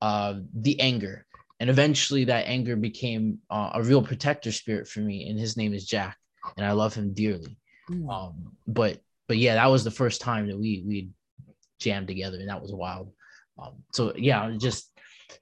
[0.02, 1.26] uh, the anger
[1.62, 5.74] and eventually that anger became uh, a real protector spirit for me and his name
[5.74, 6.18] is jack
[6.58, 7.56] and i love him dearly.
[7.90, 8.10] Mm.
[8.12, 11.10] um, but but yeah that was the first time that we we
[11.80, 13.12] jammed together and that was wild.
[13.62, 14.92] Um, so yeah just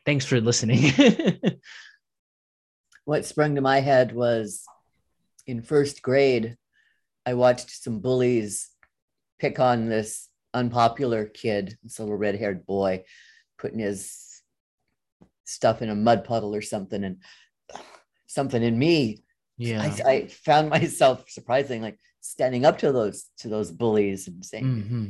[0.05, 0.93] thanks for listening.
[3.05, 4.63] What sprung to my head was
[5.47, 6.57] in first grade
[7.25, 8.69] i watched some bullies
[9.39, 13.03] pick on this unpopular kid this little red-haired boy
[13.57, 14.28] putting his
[15.49, 17.17] stuff in a mud puddle or something and
[18.27, 19.23] something in me
[19.57, 24.45] yeah I, I found myself surprising like standing up to those to those bullies and
[24.45, 25.05] saying mm-hmm.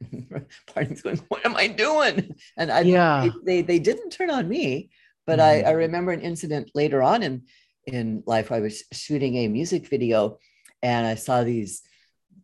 [0.74, 2.36] Going, what am I doing?
[2.56, 3.28] And I Yeah.
[3.44, 4.90] they, they didn't turn on me,
[5.26, 5.42] but Mhm.
[5.42, 7.42] I, I remember an incident later on in
[7.86, 8.52] in life.
[8.52, 10.38] I was shooting a music video
[10.82, 11.82] and I saw these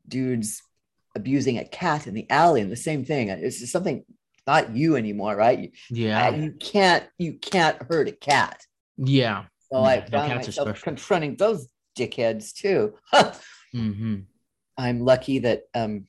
[0.08, 0.62] dudes
[1.14, 3.28] abusing a cat in the alley and the same thing.
[3.28, 4.04] It's just something
[4.46, 5.72] not you anymore, right?
[5.90, 6.30] Yeah.
[6.30, 8.60] you can't you can't hurt a cat.
[8.96, 9.44] Yeah.
[9.72, 12.94] So Yeah, I found myself confronting those dickheads too.
[13.72, 14.20] hmm
[14.76, 16.06] I'm lucky that um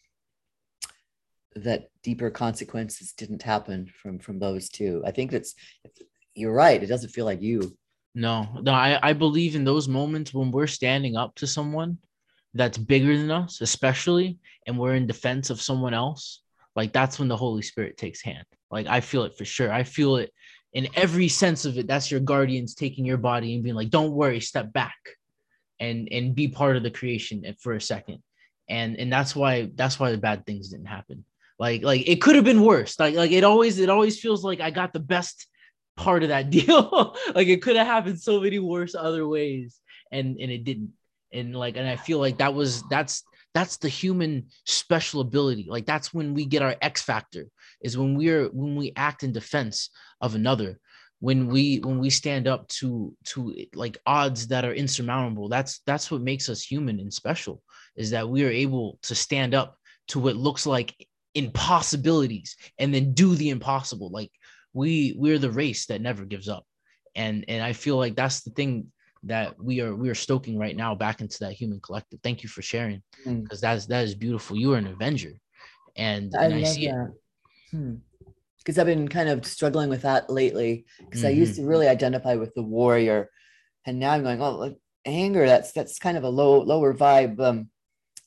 [1.55, 5.01] that deeper consequences didn't happen from from those two.
[5.05, 5.55] I think that's
[6.35, 6.81] you're right.
[6.81, 7.77] It doesn't feel like you.
[8.13, 11.97] No, no, I, I believe in those moments when we're standing up to someone
[12.53, 16.41] that's bigger than us, especially, and we're in defense of someone else.
[16.75, 18.45] Like that's when the Holy Spirit takes hand.
[18.71, 19.71] Like I feel it for sure.
[19.71, 20.31] I feel it
[20.73, 21.87] in every sense of it.
[21.87, 24.97] That's your guardians taking your body and being like, "Don't worry, step back,
[25.79, 28.19] and and be part of the creation for a second.
[28.69, 31.25] And and that's why that's why the bad things didn't happen.
[31.59, 32.99] Like like it could have been worse.
[32.99, 35.47] Like like it always it always feels like I got the best
[35.95, 37.15] part of that deal.
[37.33, 39.79] like it could have happened so many worse other ways,
[40.11, 40.93] and and it didn't.
[41.33, 43.23] And like, and I feel like that was that's
[43.55, 45.65] that's the human special ability.
[45.67, 47.47] Like that's when we get our X factor
[47.81, 49.89] is when we're when we act in defense
[50.19, 50.77] of another.
[51.21, 55.47] When we when we stand up to to like odds that are insurmountable.
[55.47, 57.63] That's that's what makes us human and special.
[57.95, 59.77] Is that we are able to stand up
[60.09, 60.93] to what looks like
[61.33, 64.09] impossibilities and then do the impossible.
[64.11, 64.31] Like
[64.73, 66.65] we we're the race that never gives up
[67.15, 68.91] and and i feel like that's the thing
[69.25, 72.49] that we are we are stoking right now back into that human collective thank you
[72.49, 73.43] for sharing Mm.
[73.43, 75.33] because that's that is beautiful you are an avenger
[75.95, 77.13] and, I and I, see it that.
[78.59, 80.85] Because I've been kind of struggling with that lately.
[80.99, 83.29] Because I used to really identify with the warrior,
[83.85, 85.45] and now I'm going, oh, like, anger.
[85.45, 87.69] That's that's kind of a low lower vibe um,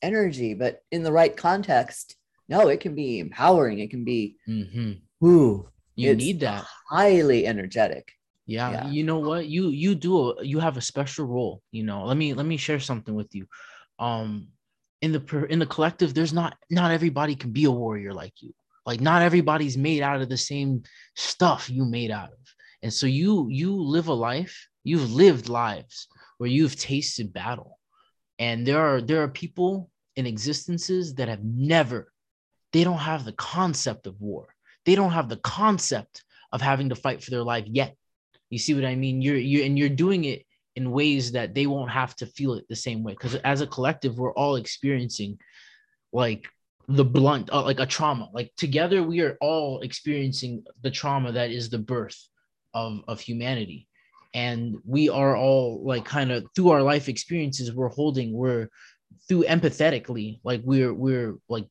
[0.01, 2.15] energy, but in the right context,
[2.47, 3.79] no, it can be empowering.
[3.79, 5.01] It can be Mhm.
[5.23, 8.13] ooh, you need that highly energetic.
[8.49, 8.71] Yeah.
[8.71, 8.89] Yeah.
[8.89, 9.45] you know what?
[9.45, 12.05] You you do a, you have a special role you know?
[12.05, 13.45] Let me let me share something with you.
[13.99, 14.47] Um
[15.01, 18.41] in the per- in the collective there's not not everybody can be a warrior like
[18.41, 18.53] you.
[18.85, 20.83] Like not everybody's made out of the same
[21.15, 22.43] stuff you made out of.
[22.81, 26.07] And so you you live a life you've lived lives
[26.37, 27.77] where you've tasted battle.
[28.39, 32.11] And there are there are people in existences that have never
[32.73, 34.55] they don't have the concept of war.
[34.85, 37.95] They don't have the concept of having to fight for their life yet
[38.49, 39.21] you see what i mean?
[39.21, 42.65] You're you and you're doing it in ways that they won't have to feel it
[42.69, 43.13] the same way.
[43.13, 45.37] Because as a collective we're all experiencing
[46.13, 46.47] like
[46.87, 48.29] the blunt uh, like a trauma.
[48.33, 52.19] Like together we are all experiencing the trauma that is the birth
[52.73, 53.87] of of humanity.
[54.33, 58.67] And we are all like kind of through our life experiences we're holding we're
[59.27, 61.67] through empathetically like we're we're like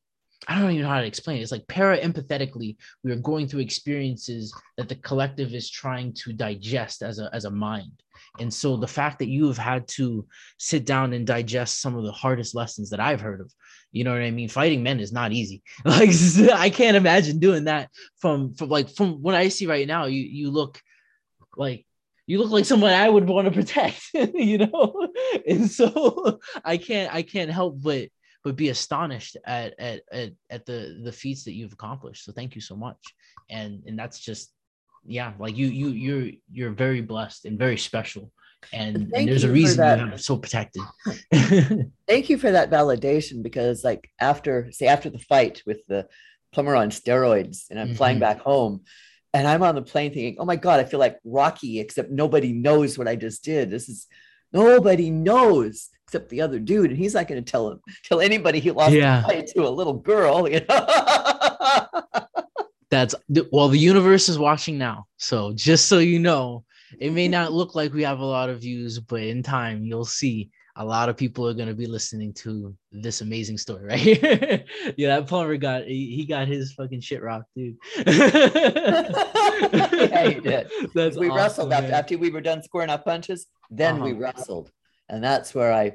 [0.47, 1.41] i don't even know how to explain it.
[1.41, 6.33] It's like para empathetically we are going through experiences that the collective is trying to
[6.33, 8.03] digest as a as a mind.
[8.39, 10.25] And so the fact that you have had to
[10.57, 13.51] sit down and digest some of the hardest lessons that i've heard of
[13.91, 14.49] you know what i mean?
[14.49, 15.61] Fighting men is not easy.
[15.85, 16.09] Like
[16.53, 20.21] i can't imagine doing that from from like from what i see right now you
[20.21, 20.81] you look
[21.57, 21.85] like
[22.29, 25.07] you look like someone I would want to protect, you know?
[25.47, 28.09] And so I can't I can't help but
[28.43, 32.23] but be astonished at at at, at the the feats that you've accomplished.
[32.23, 32.97] So thank you so much.
[33.49, 34.53] And and that's just
[35.05, 38.31] yeah, like you you you're you're very blessed and very special.
[38.73, 39.99] And, and there's a reason you that.
[39.99, 40.83] have it so protected.
[42.07, 46.07] Thank you for that validation because, like, after say after the fight with the
[46.51, 48.21] plumber on steroids, and I'm flying Mhm.
[48.21, 48.83] back home,
[49.33, 52.51] and I'm on the plane thinking, "Oh my god, I feel like Rocky, except nobody
[52.51, 53.69] knows what I just did.
[53.69, 54.07] This is
[54.53, 58.59] nobody knows except the other dude, and he's not going to tell him tell anybody
[58.59, 59.21] he lost Yeah.
[59.23, 60.85] to a little girl." You know?
[62.89, 63.13] That's
[63.51, 65.05] well, the universe is watching now.
[65.17, 66.65] So just so you know,
[66.99, 70.05] it may not look like we have a lot of views, but in time you'll
[70.05, 74.63] see a lot of people are gonna be listening to this amazing story right here.
[74.97, 77.75] yeah, that plumber got he, got his fucking shit rocked, dude.
[79.61, 80.71] Yeah, he did.
[80.95, 81.93] That's we awesome, wrestled after, man.
[81.99, 84.21] after we were done scoring our punches then we Uh-huh.
[84.21, 84.71] wrestled
[85.09, 85.93] and that's where i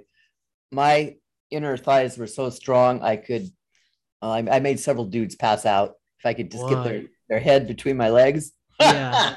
[0.71, 1.17] my
[1.51, 3.49] inner thighs were so strong i could
[4.23, 7.41] uh, I, I made several dudes pass out if i could just get their, their
[7.41, 9.35] head between my legs Yeah.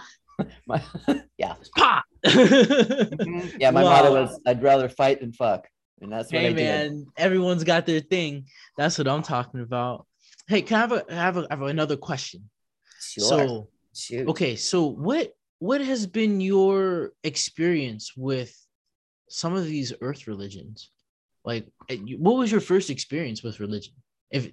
[0.67, 0.83] My-
[1.38, 1.55] yeah.
[2.25, 3.53] Mhm.
[3.60, 5.67] yeah my motto was i'd rather fight than fuck
[6.01, 8.45] and that's what hey i did man, everyone's got their thing.
[8.77, 10.06] That's what I'm talking about.
[10.47, 12.49] Hey, can I have a have, a, have another question?
[12.99, 18.56] sure So shoot okay so what what has been your experience with
[19.30, 20.91] some of these earth religions
[21.43, 23.93] like eh, what was your first experience with religion
[24.32, 24.51] if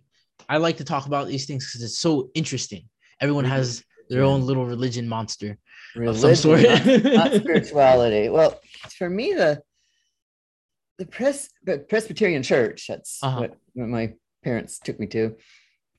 [0.48, 2.88] I like to talk about these things because it's so interesting.
[3.20, 5.58] Everyone has their own little religion monster
[5.94, 6.62] religion, of some sort.
[6.62, 8.28] not, not spirituality.
[8.28, 8.60] Well,
[8.96, 9.62] for me, the
[10.98, 11.50] the Pres-
[11.88, 13.40] Presbyterian Church, that's uh-huh.
[13.40, 15.36] what, what my parents took me to.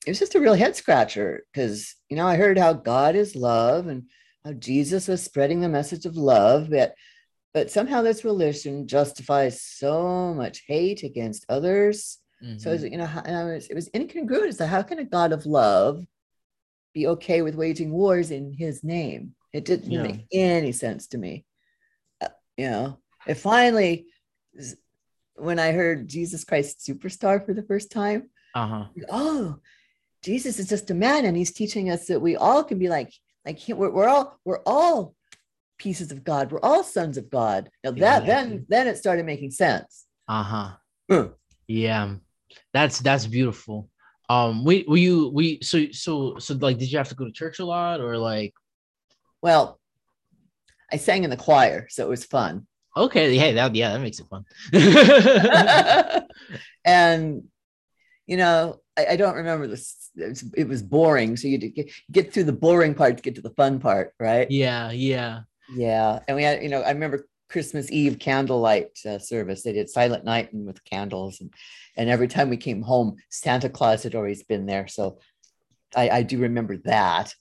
[0.06, 3.36] It was just a real head scratcher because, you know, I heard how God is
[3.36, 4.04] love and
[4.44, 6.94] how Jesus was spreading the message of love, but
[7.52, 12.18] but somehow this religion justifies so much hate against others.
[12.44, 12.58] Mm-hmm.
[12.58, 14.54] So, you know, and was, it was incongruent.
[14.54, 16.04] So, how can a God of love
[16.92, 19.34] be okay with waging wars in his name?
[19.56, 20.02] It didn't yeah.
[20.02, 21.46] make any sense to me.
[22.20, 24.06] Uh, you know, it finally
[25.36, 28.28] when I heard Jesus Christ Superstar for the first time.
[28.54, 28.84] Uh-huh.
[29.10, 29.56] Oh,
[30.22, 33.12] Jesus is just a man, and he's teaching us that we all can be like
[33.46, 33.60] like.
[33.66, 35.14] We're, we're all we're all
[35.78, 36.52] pieces of God.
[36.52, 37.70] We're all sons of God.
[37.82, 38.28] Now that exactly.
[38.28, 40.04] then then it started making sense.
[40.28, 40.70] Uh huh.
[41.10, 41.32] Mm.
[41.66, 42.14] Yeah,
[42.74, 43.88] that's that's beautiful.
[44.28, 47.32] Um, we were you we so so so like did you have to go to
[47.32, 48.52] church a lot or like?
[49.46, 49.78] Well,
[50.90, 52.66] I sang in the choir, so it was fun.
[52.96, 54.44] Okay, hey, that yeah, that makes it fun.
[56.84, 57.44] and
[58.26, 60.10] you know, I, I, don't remember this.
[60.16, 63.36] It was, it was boring, so you get get through the boring part to get
[63.36, 64.50] to the fun part, right?
[64.50, 66.18] Yeah, yeah, yeah.
[66.26, 69.62] And we had, you know, I remember Christmas Eve candlelight uh, service.
[69.62, 71.54] They did Silent Night and with candles, and
[71.96, 74.88] and every time we came home, Santa Claus had always been there.
[74.88, 75.20] So
[75.94, 77.32] I, I do remember that.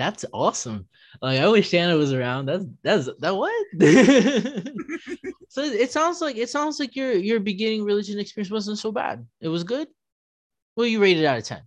[0.00, 0.88] That's awesome.
[1.20, 2.46] Like I wish Shanna was around.
[2.46, 3.52] That's that's that what?
[5.50, 9.26] so it sounds like it sounds like your your beginning religion experience wasn't so bad.
[9.42, 9.88] It was good.
[10.74, 11.60] Well, you rated out of ten?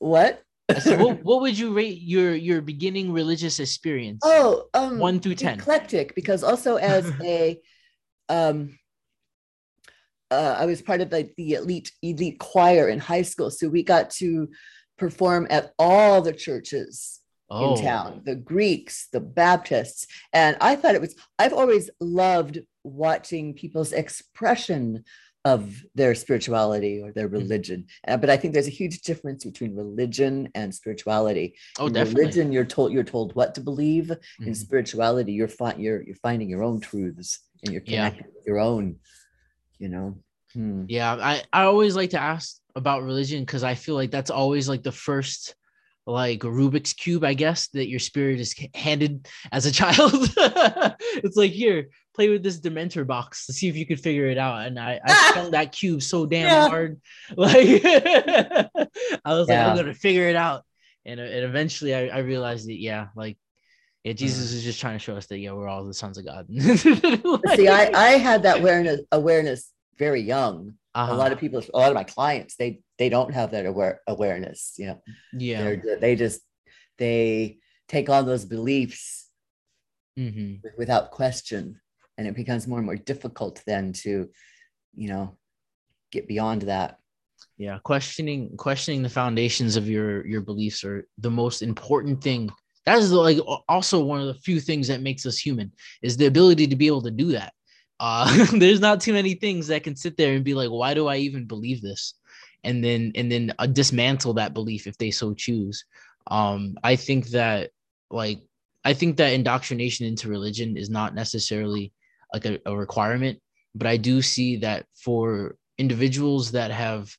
[0.00, 0.42] What?
[0.80, 4.20] Said, what, what would you rate your your beginning religious experience?
[4.22, 5.58] Oh, um, one through ten.
[5.58, 7.58] Eclectic, because also as a
[8.28, 8.78] um
[10.30, 13.82] uh, I was part of like the elite elite choir in high school, so we
[13.82, 14.48] got to
[14.98, 17.74] perform at all the churches oh.
[17.74, 20.06] in town the Greeks, the Baptists.
[20.32, 25.04] And I thought it was, I've always loved watching people's expression
[25.44, 27.36] of their spirituality or their mm-hmm.
[27.36, 27.80] religion.
[27.80, 28.14] Mm-hmm.
[28.14, 31.54] Uh, but I think there's a huge difference between religion and spirituality.
[31.78, 32.22] Oh, in definitely.
[32.22, 34.06] Religion, you're told you're told what to believe.
[34.06, 34.48] Mm-hmm.
[34.48, 38.32] In spirituality, you're fi- you're you're finding your own truths and you're connecting yeah.
[38.34, 38.96] with your own.
[39.78, 40.18] You know.
[40.54, 40.84] Hmm.
[40.88, 44.68] Yeah, I I always like to ask about religion because I feel like that's always
[44.68, 45.54] like the first
[46.06, 50.12] like Rubik's cube, I guess, that your spirit is handed as a child.
[50.36, 54.38] it's like here, play with this Dementor box to see if you could figure it
[54.38, 54.66] out.
[54.66, 56.68] And I, I found that cube so damn yeah.
[56.68, 57.00] hard.
[57.36, 59.66] Like I was yeah.
[59.66, 60.64] like, I'm gonna figure it out.
[61.06, 63.38] And, and eventually I, I realized that yeah, like
[64.04, 66.26] yeah, Jesus is just trying to show us that yeah, we're all the sons of
[66.26, 66.46] God.
[66.48, 66.78] like,
[67.56, 70.74] see, I, I had that awareness awareness very young.
[70.94, 71.12] Uh-huh.
[71.12, 74.00] A lot of people, a lot of my clients, they they don't have that aware
[74.06, 74.74] awareness.
[74.78, 75.02] You know,
[75.32, 76.40] yeah, They're, they just
[76.98, 79.28] they take on those beliefs
[80.18, 80.66] mm-hmm.
[80.78, 81.80] without question,
[82.16, 84.28] and it becomes more and more difficult then to,
[84.94, 85.36] you know,
[86.12, 86.98] get beyond that.
[87.56, 92.50] Yeah, questioning questioning the foundations of your your beliefs are the most important thing.
[92.86, 96.26] That is like also one of the few things that makes us human is the
[96.26, 97.54] ability to be able to do that
[98.04, 101.06] uh, there's not too many things that can sit there and be like, why do
[101.06, 102.12] I even believe this?
[102.62, 105.86] And then and then uh, dismantle that belief if they so choose.
[106.26, 107.70] Um, I think that
[108.10, 108.42] like
[108.84, 111.94] I think that indoctrination into religion is not necessarily
[112.34, 113.40] like a, a requirement,
[113.74, 117.16] but I do see that for individuals that have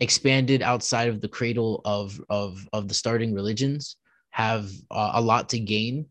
[0.00, 3.96] expanded outside of the cradle of of of the starting religions
[4.30, 6.04] have uh, a lot to gain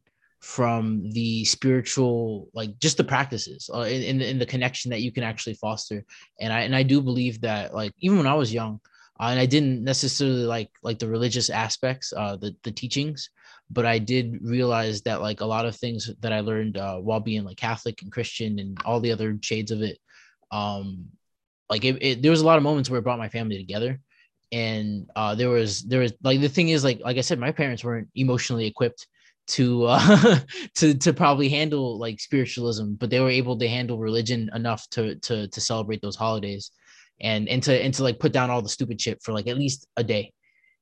[0.48, 5.24] from the spiritual like just the practices uh, in, in, the connection that you can
[5.24, 6.06] actually foster.
[6.40, 8.80] And i and i do believe that like even when i was young
[9.20, 13.30] uh, and i didn't necessarily like like the religious aspects uh the, the teachings
[13.70, 17.20] but i did realize that like a lot of things that i learned uh, while
[17.20, 19.98] being like catholic and christian and all the other shades of it
[20.52, 21.08] um
[21.70, 24.00] like it, it, there was a lot of moments where it brought my family together.
[24.54, 27.52] And uh there was there was like the thing is like like i said my
[27.52, 29.06] parents weren't emotionally equipped
[29.48, 30.40] to uh
[30.76, 35.16] to to probably handle like spiritualism but they were able to handle religion enough to
[35.16, 36.72] to to celebrate those holidays
[37.20, 39.58] and and to and to like put down all the stupid shit for like at
[39.58, 40.34] least a day.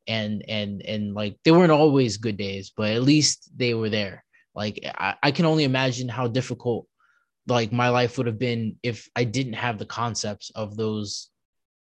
[0.08, 4.24] And and and like they weren't always good days but at least they were there.
[4.54, 6.88] Like I, I can only imagine how difficult
[7.48, 11.30] like my life would have been if i didn't have the concepts of those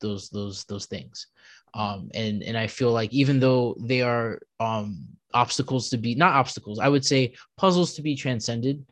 [0.00, 1.26] those those those things
[1.74, 6.34] um and and i feel like even though they are um obstacles to be not
[6.34, 8.84] obstacles i would say puzzles to be transcended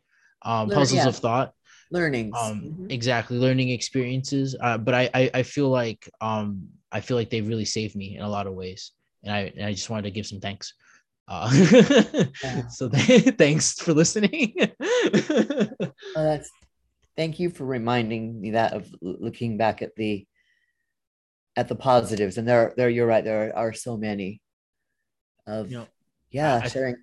[0.43, 1.07] um Learn, puzzles yeah.
[1.07, 1.53] of thought
[1.91, 2.91] learning um mm-hmm.
[2.91, 7.41] exactly learning experiences uh, but I, I i feel like um I feel like they
[7.41, 8.91] really saved me in a lot of ways,
[9.23, 10.73] and I and I just wanted to give some thanks.
[11.27, 11.51] Uh,
[12.43, 12.67] Yeah.
[12.69, 12.89] so
[13.37, 14.55] thanks for listening.
[16.15, 16.49] Oh, that's
[17.15, 20.25] thank you for reminding me that of looking back at the
[21.57, 22.37] at the positives.
[22.37, 23.23] And there there you're right.
[23.23, 24.39] There are, so many
[25.45, 25.87] of You know,
[26.31, 26.95] yeah I- sharing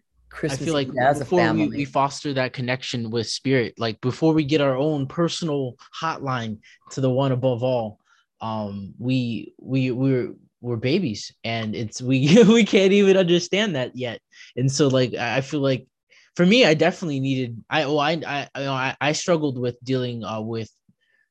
[0.42, 1.76] I feel like before we, family.
[1.76, 6.58] we foster that connection with spirit, like before we get our own personal hotline
[6.90, 8.00] to the one above all,
[8.40, 11.32] um, we we we're we're babies.
[11.44, 14.20] And it's we we can't even understand that yet.
[14.56, 15.86] And so like I I feel like
[16.34, 19.76] for me, I definitely needed I oh I I you know, I, I struggled with
[19.84, 20.70] dealing uh with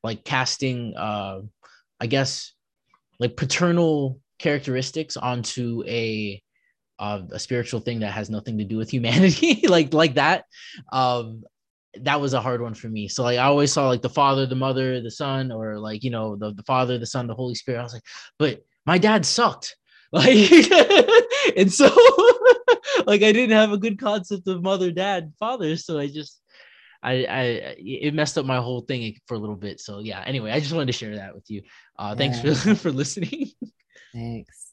[0.01, 1.41] like casting uh
[1.99, 2.52] I guess
[3.23, 6.41] like paternal characteristics onto a
[6.99, 10.43] uh, a spiritual thing that has nothing to do with humanity like like that
[10.91, 11.41] um
[12.01, 13.07] that was a hard one for me.
[13.07, 16.09] So like i always saw like the father the mother the son or like you
[16.09, 17.79] know the, the father the son the holy spirit.
[17.79, 18.03] I was like
[18.37, 19.75] but my dad sucked.
[20.13, 20.61] Like
[21.57, 21.87] and so
[23.07, 26.39] like i didn't have a good concept of mother dad father so i just
[27.03, 27.41] I, I
[27.77, 30.71] it messed up my whole thing for a little bit so yeah anyway i just
[30.73, 31.61] wanted to share that with you
[31.99, 32.53] uh thanks Yeah.
[32.53, 33.51] for for listening
[34.13, 34.71] thanks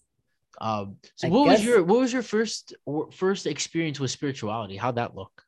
[0.60, 2.74] um, so I what was your what was your first
[3.12, 4.76] first experience with spirituality?
[4.76, 5.42] How'd that look?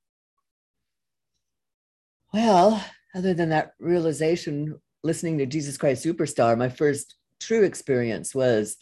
[2.33, 2.83] well
[3.14, 8.76] other than that realization listening to jesus christ superstar my first true experience was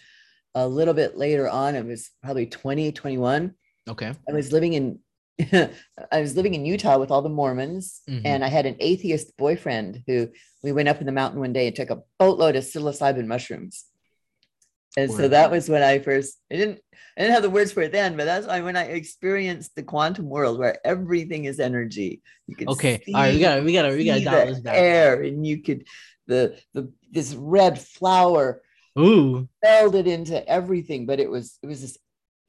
[0.55, 3.55] a little bit later on it was probably 20 21
[3.89, 4.13] Okay.
[4.29, 5.01] I was living in
[6.13, 8.23] I was living in Utah with all the Mormons, Mhm.
[8.25, 10.29] and I had an atheist boyfriend who
[10.63, 13.87] we went up in the mountain one day and took a boatload of psilocybin mushrooms.
[14.97, 16.81] And so that was when I first I didn't
[17.17, 19.83] I didn't have the words for it then, but that's why when I experienced the
[19.85, 22.23] quantum world where everything is energy.
[22.49, 23.01] You could Okay.
[23.15, 23.35] All right.
[23.35, 24.77] We gotta we gotta we gotta dial this back.
[24.77, 25.87] air, and you could
[26.27, 28.63] the the this red flower
[28.99, 29.49] Ooh.
[29.65, 31.97] melded into everything, but it was it was this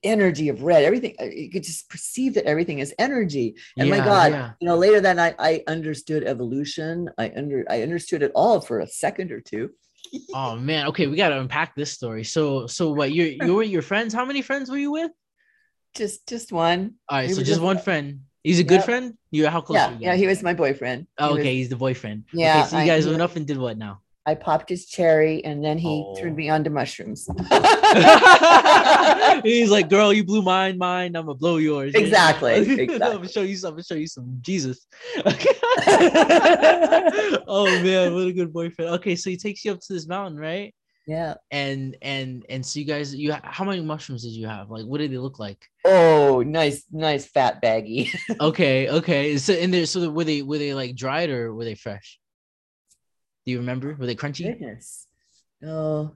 [0.03, 0.83] energy of red.
[0.83, 3.55] Everything uh, you could just perceive that everything is energy.
[3.77, 4.51] And my God, yeah.
[4.59, 7.09] you know, later that night I understood evolution.
[7.17, 9.69] I under I understood it all for a second or two.
[10.33, 10.87] Oh man.
[10.87, 11.05] Okay.
[11.07, 12.23] We gotta unpack this story.
[12.23, 14.13] So so what you you were your friends?
[14.13, 15.11] How many friends were you with?
[15.95, 16.95] Just just one.
[17.07, 17.27] All right.
[17.27, 18.21] We So just just- one friend.
[18.43, 18.85] He's a good Yep.
[18.85, 19.17] friend.
[19.29, 19.75] You how close?
[19.75, 21.01] Yeah, are you yeah, he was my boyfriend.
[21.03, 21.53] He Oh, was- okay.
[21.55, 22.23] He's the boyfriend.
[22.33, 24.01] Yeah, Okay, so you guys he went was- up and did what now?
[24.25, 26.15] I popped his cherry and then he Oh.
[26.15, 27.27] turned me on to mushrooms.
[29.43, 31.15] He's like, girl, you blew mine, mine.
[31.15, 31.95] I'm gonna blow yours.
[31.95, 33.27] Exactly, I'm gonna exactly.
[33.29, 33.69] show you some.
[33.69, 34.85] I'm gonna show you some Jesus.
[37.47, 38.91] oh man, what a good boyfriend.
[38.95, 40.73] Okay, so he takes you up to this mountain, right?
[41.07, 41.33] yeah.
[41.49, 44.69] And and and so you guys, you how many mushrooms did you have?
[44.69, 45.57] Like, what did they look like?
[45.85, 48.11] Oh, nice, nice fat baggy.
[48.39, 49.37] Okay, okay.
[49.37, 52.19] So in there, so were they were they like dried or were they fresh?
[53.45, 53.95] Do you remember?
[53.99, 54.45] Were they crunchy?
[54.45, 55.07] Goodness.
[55.65, 56.15] Oh,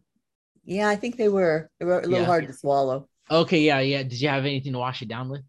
[0.64, 1.70] yeah, I think they were.
[1.80, 2.26] They were a little Yeah.
[2.26, 3.08] hard to swallow.
[3.30, 4.04] Okay, yeah, yeah.
[4.04, 5.42] Did you have anything to wash it down with?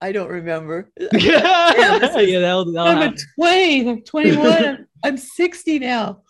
[0.00, 0.90] I don't remember.
[1.12, 3.18] yeah, is- that'll, that'll I'm a happen.
[3.36, 6.22] 20, I'm 21, I'm, I'm 60 now.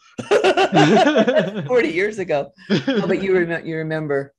[1.67, 2.51] 40 years ago.
[2.71, 4.35] Oh, but you remember you remember,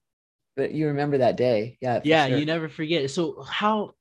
[0.56, 1.78] but you remember that day.
[1.82, 2.02] Yeah.
[2.04, 2.38] yeah, sure.
[2.38, 3.10] you never forget.
[3.12, 3.92] So how?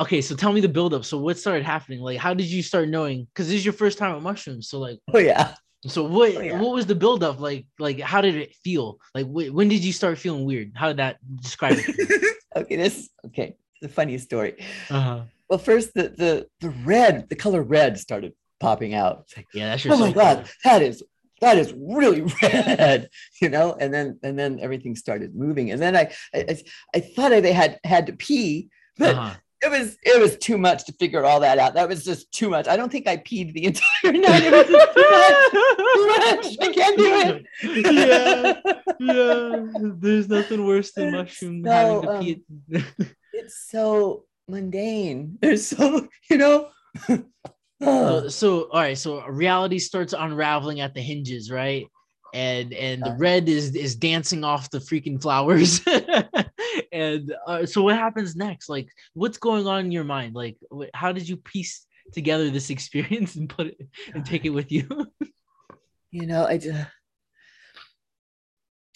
[0.00, 1.04] Okay, so tell me the buildup.
[1.04, 2.00] So what started happening?
[2.00, 3.26] Like, how did you start knowing?
[3.26, 4.68] Because this is your first time at mushrooms.
[4.68, 5.54] So like, Oh yeah.
[5.86, 6.36] So what?
[6.36, 6.60] Oh, yeah.
[6.60, 7.38] What was the buildup?
[7.40, 8.98] Like, like how did it feel?
[9.14, 10.72] Like, wh- when did you start feeling weird?
[10.74, 12.36] How did that describe it?
[12.56, 13.56] okay, this okay.
[13.80, 14.56] The funny story.
[14.90, 15.22] uh-huh.
[15.48, 19.28] Well, first the the the red, the color red started popping out.
[19.36, 19.94] Like, Yeah, that's your.
[19.94, 20.48] oh my soul god, color.
[20.64, 21.02] that is
[21.40, 23.08] that is really red,
[23.40, 23.76] you know.
[23.78, 26.58] And then and then everything started moving, and then I I,
[26.94, 28.68] I- thought I had had to pee,
[28.98, 29.34] but Uh-huh.
[29.60, 31.74] It was it was too much to figure all that out.
[31.74, 32.68] That was just too much.
[32.68, 34.44] I don't think I peed the entire night.
[34.44, 36.42] It was just too much.
[36.42, 36.56] Too much.
[36.60, 38.62] I can't do it.
[38.68, 39.92] yeah, yeah.
[39.98, 42.44] There's nothing worse than mushroom So, having to um, pee.
[43.32, 45.38] It's so mundane.
[45.40, 46.68] There's so you know.
[47.80, 51.86] So all right so reality starts unraveling at the hinges right
[52.34, 55.80] and and the red is is dancing off the freaking flowers.
[56.90, 58.68] And uh, so what happens next?
[58.68, 60.34] Like what's going on in your mind?
[60.34, 63.78] Like wh- how did you piece together this experience and put it
[64.14, 64.88] and take it with you?
[66.10, 66.88] You know, I just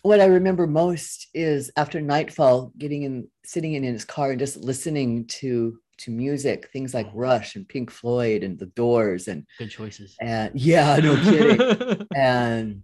[0.01, 4.57] what I remember most is after nightfall, getting in, sitting in his car and just
[4.57, 9.71] listening to to music, things like Rush and Pink Floyd and The Doors and good
[9.71, 10.17] choices.
[10.21, 12.07] and yeah, no kidding.
[12.17, 12.83] and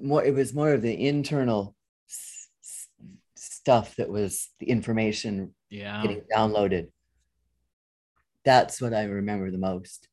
[0.00, 1.74] more, it was more of the internal
[2.08, 2.88] s- s-
[3.36, 6.88] stuff that was the information yeah getting downloaded.
[8.44, 10.08] That's what I remember the most.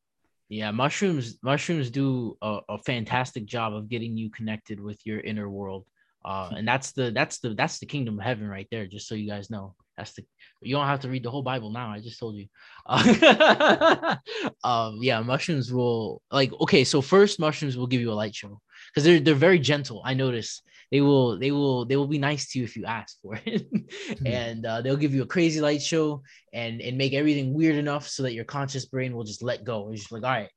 [0.50, 5.50] Yeah, mushrooms mushrooms do a, a fantastic job of getting you connected with your inner
[5.50, 5.86] world.
[6.24, 8.86] Uh, and that's the that's the that's the kingdom of heaven right there.
[8.88, 10.26] Just so you guys know, that's the
[10.62, 11.92] you don't have to read the whole Bible now.
[11.92, 12.48] I just told you.
[12.86, 14.16] Uh,
[14.64, 16.84] um, yeah, mushrooms will like okay.
[16.84, 18.60] So first, mushrooms will give you a light show
[18.90, 20.02] because they're they're very gentle.
[20.04, 20.62] I notice
[20.92, 23.68] they will they will they will be nice to you if you ask for it,
[24.18, 24.28] hmm.
[24.28, 28.08] and uh, they'll give you a crazy light show and and make everything weird enough
[28.08, 29.90] so that your conscious brain will just let go.
[29.92, 30.50] It's just like all right.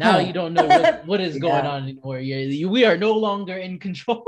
[0.00, 1.70] Now you don't know what, what is going yeah.
[1.70, 2.18] on anymore.
[2.18, 4.24] you we are no longer in control.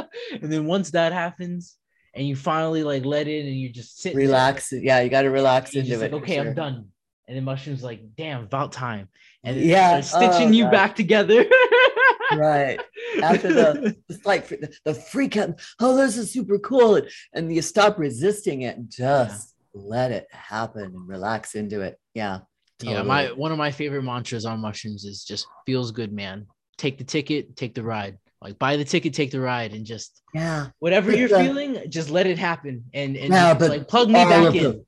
[0.32, 1.76] and then once that happens,
[2.14, 5.22] and you finally like let in and you just sit relax there, yeah you got
[5.22, 6.48] to relax into it like, okay sure.
[6.48, 6.88] i'm done
[7.28, 9.08] and then mushrooms like damn about time
[9.44, 10.72] and yeah stitching oh, you God.
[10.72, 11.44] back together
[12.36, 12.80] right
[13.22, 17.00] after the it's like the, the freak out oh this is super cool
[17.34, 19.80] and you stop resisting it and just yeah.
[19.84, 22.40] let it happen and relax into it yeah
[22.82, 22.96] totally.
[22.96, 26.46] yeah my one of my favorite mantras on mushrooms is just feels good man
[26.78, 30.20] take the ticket take the ride like buy the ticket, take the ride, and just
[30.34, 32.84] yeah, whatever you're feeling, just let it happen.
[32.92, 34.62] And and yeah, but like plug me back in.
[34.62, 34.84] The,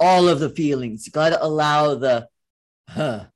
[0.00, 1.06] all of the feelings.
[1.06, 2.26] You gotta allow the
[2.88, 3.26] huh,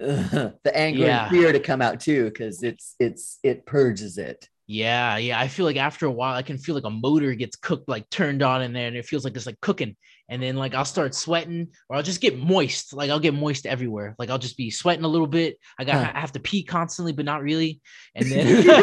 [0.00, 1.24] uh, the anger yeah.
[1.24, 4.48] and fear to come out too, because it's it's it purges it.
[4.70, 5.40] Yeah, yeah.
[5.40, 8.10] I feel like after a while, I can feel like a motor gets cooked, like
[8.10, 9.96] turned on in there, and it feels like it's like cooking.
[10.28, 12.92] And then like I'll start sweating, or I'll just get moist.
[12.92, 14.14] Like I'll get moist everywhere.
[14.18, 15.56] Like I'll just be sweating a little bit.
[15.78, 16.12] I got huh.
[16.14, 17.80] I have to pee constantly, but not really.
[18.14, 18.66] And then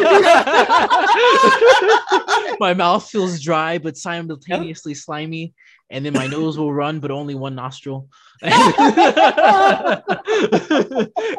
[2.58, 5.54] my mouth feels dry, but simultaneously slimy.
[5.88, 8.08] And then my nose will run, but only one nostril.
[8.42, 8.52] and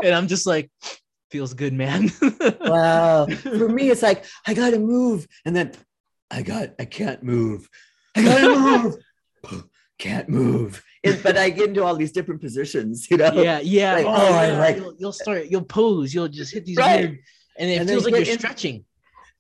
[0.06, 0.72] I'm just like,
[1.30, 2.12] feels good, man.
[2.62, 3.28] wow.
[3.28, 5.74] For me, it's like I gotta move, and then
[6.32, 7.68] I got I can't move.
[8.16, 8.60] I gotta
[9.52, 9.64] move.
[9.98, 10.84] can't move.
[11.24, 13.32] but I get into all these different positions, you know.
[13.34, 13.94] Yeah, yeah.
[13.94, 14.40] Like, oh, oh yeah.
[14.40, 14.76] I like.
[14.78, 15.48] You'll, you'll, start.
[15.48, 16.14] You'll pose.
[16.14, 17.02] You'll just hit these right.
[17.02, 17.20] weird,
[17.58, 18.86] and it and feels like you're in, stretching.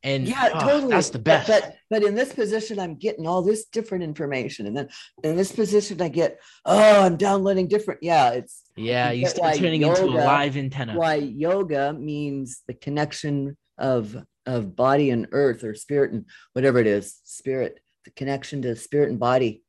[0.03, 0.91] And yeah, oh, totally.
[0.91, 1.47] That's the best.
[1.47, 4.89] But, but, but in this position, I'm getting all this different information, and then
[5.23, 8.01] in this position, I get oh, I'm downloading different.
[8.03, 10.95] Yeah, it's yeah, you start turning yoga, into a live antenna.
[10.95, 14.15] Why yoga means the connection of
[14.45, 19.09] of body and earth or spirit and whatever it is, spirit, the connection to spirit
[19.09, 19.63] and body.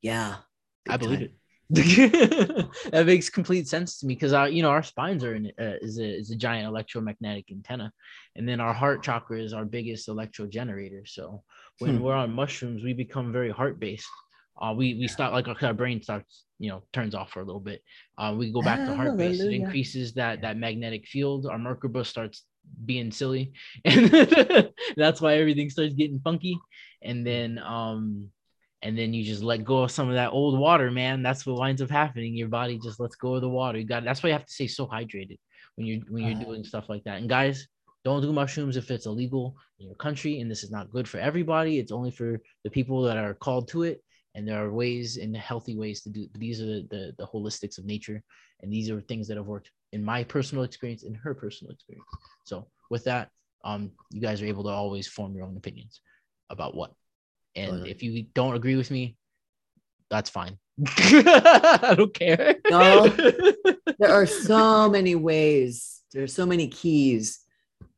[0.00, 0.36] Yeah,
[0.88, 1.28] I believe time.
[1.28, 1.34] it.
[1.70, 5.78] that makes complete sense to me because our you know our spines are in uh,
[5.80, 7.92] is a is a giant electromagnetic antenna
[8.34, 11.44] and then our heart chakra is our biggest electro generator so
[11.78, 12.02] when hmm.
[12.02, 14.08] we're on mushrooms we become very heart based
[14.60, 17.60] uh, we we start like our brain starts you know turns off for a little
[17.60, 17.82] bit
[18.18, 22.04] uh, we go back to heart base it increases that that magnetic field our merkaba
[22.04, 22.44] starts
[22.84, 23.52] being silly
[23.84, 26.58] and that's why everything starts getting funky
[27.02, 28.30] and then um
[28.82, 31.22] and then you just let go of some of that old water, man.
[31.22, 32.34] That's what winds up happening.
[32.34, 33.78] Your body just lets go of the water.
[33.78, 35.38] You got that's why you have to stay so hydrated
[35.76, 37.18] when you're when you're doing stuff like that.
[37.18, 37.68] And guys,
[38.04, 41.18] don't do mushrooms if it's illegal in your country, and this is not good for
[41.18, 41.78] everybody.
[41.78, 44.02] It's only for the people that are called to it.
[44.34, 46.28] And there are ways and healthy ways to do.
[46.34, 48.22] These are the, the the holistics of nature,
[48.60, 52.06] and these are things that have worked in my personal experience, in her personal experience.
[52.44, 53.30] So with that,
[53.64, 56.00] um, you guys are able to always form your own opinions
[56.48, 56.92] about what
[57.56, 59.16] and if you don't agree with me,
[60.08, 60.58] that's fine.
[60.98, 62.56] I don't care.
[62.70, 63.08] no,
[63.98, 66.00] there are so many ways.
[66.12, 67.40] There are so many keys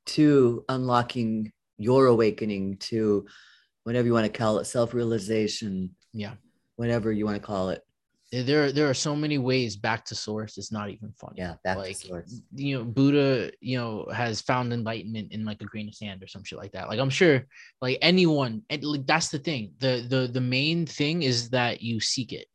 [0.07, 3.27] to unlocking your awakening to
[3.85, 5.91] whatever you want to call it, self-realization.
[6.13, 6.35] Yeah.
[6.77, 7.83] Whatever you want to call it.
[8.33, 11.35] There there are so many ways back to source it's not even funny.
[11.37, 12.41] Yeah back like to source.
[12.55, 16.27] you know buddha you know has found enlightenment in like a grain of sand or
[16.27, 16.89] some shit like that.
[16.89, 17.47] Like i'm sure
[17.83, 19.75] like anyone and like that's the thing.
[19.81, 22.47] The the the main thing is that you seek it.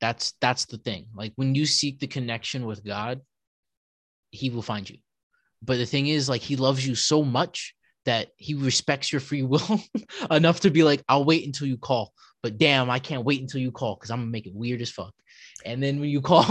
[0.00, 1.06] That's that's the thing.
[1.12, 3.20] Like when you seek the connection with god
[4.30, 4.98] he will find you.
[5.62, 9.42] But the thing is like he loves you so much that he respects your free
[9.42, 9.80] will
[10.30, 12.12] enough to be like i'll wait until you call
[12.44, 14.90] but damn, I can't wait until you call because I'm gonna make it weird as
[14.90, 15.14] fuck.
[15.64, 16.44] And then when you call,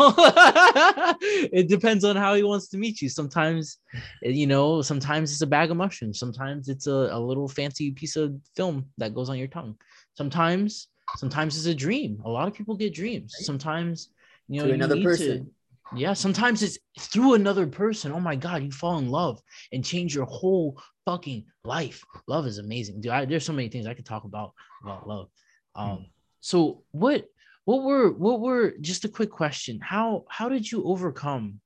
[1.54, 3.10] it depends on how he wants to meet you.
[3.10, 3.78] Sometimes,
[4.26, 6.18] eh, you know, sometimes it's a bag of mushrooms.
[6.18, 9.76] Sometimes it's a, a little fancy piece of film that goes on your tongue.
[10.18, 10.88] Sometimes,
[11.18, 12.20] sometimes it's a dream.
[12.26, 13.36] A lot of people get dreams.
[13.42, 14.10] Sometimes,
[14.48, 15.46] you know, to another person.
[15.46, 18.12] To, yeah, sometimes it's through another person.
[18.12, 19.40] Oh my God, you fall in love
[19.72, 22.04] and change your whole fucking life.
[22.28, 23.12] Love is amazing, dude.
[23.12, 25.30] I, there's so many things I could talk about about love.
[25.76, 26.04] Um, hmm.
[26.40, 27.26] so what
[27.66, 29.80] what were what were just a quick question?
[29.82, 31.60] How how did you overcome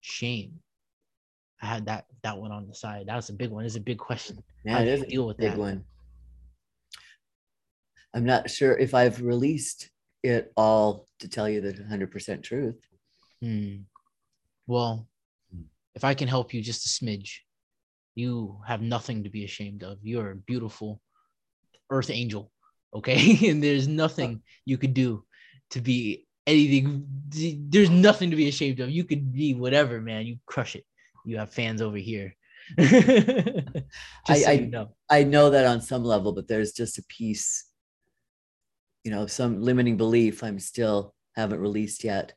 [0.00, 0.60] shame?
[1.62, 3.06] I had that that one on the side.
[3.06, 3.64] That was a big one.
[3.64, 4.42] It's a big question.
[4.64, 5.58] Yeah, it is deal with big that?
[5.58, 5.84] one.
[8.14, 9.90] I'm not sure if I've released
[10.22, 12.80] it all to tell you the 100% truth.
[13.42, 13.76] Hmm.
[14.66, 15.06] Well,
[15.94, 17.40] if I can help you just a smidge,
[18.14, 19.98] You have nothing to be ashamed of.
[20.02, 21.00] You're a beautiful
[21.90, 22.50] earth angel.
[22.96, 23.38] Okay.
[23.50, 25.24] and there's nothing you could do
[25.70, 27.06] to be anything.
[27.28, 28.90] There's nothing to be ashamed of.
[28.90, 30.26] You could be whatever, man.
[30.26, 30.84] You crush it.
[31.24, 32.34] You have fans over here.
[32.78, 33.84] I,
[34.24, 34.88] so I, you know.
[35.10, 37.66] I know that on some level, but there's just a piece,
[39.04, 42.32] you know, some limiting belief I'm still haven't released yet.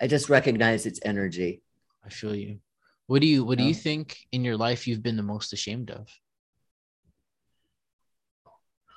[0.00, 1.62] I just recognize its energy.
[2.04, 2.58] I feel you.
[3.06, 5.52] What do you what do you um, think in your life you've been the most
[5.52, 6.08] ashamed of?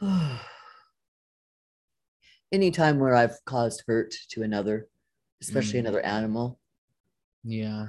[2.51, 4.87] Anytime where I've caused hurt to another,
[5.41, 5.83] especially mm.
[5.83, 6.59] another animal.
[7.43, 7.85] Yeah.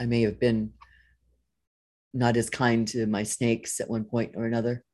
[0.00, 0.72] I may have been
[2.14, 4.84] not as kind to my snakes at one point or another.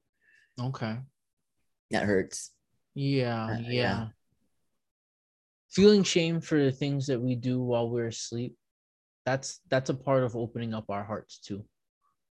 [0.60, 0.96] Okay.
[1.90, 2.50] That hurts.
[2.94, 3.70] Yeah, uh, yeah.
[3.70, 4.06] yeah.
[5.70, 8.56] Feeling shame for the things that we do while we're asleep
[9.24, 11.64] that's that's a part of opening up our hearts too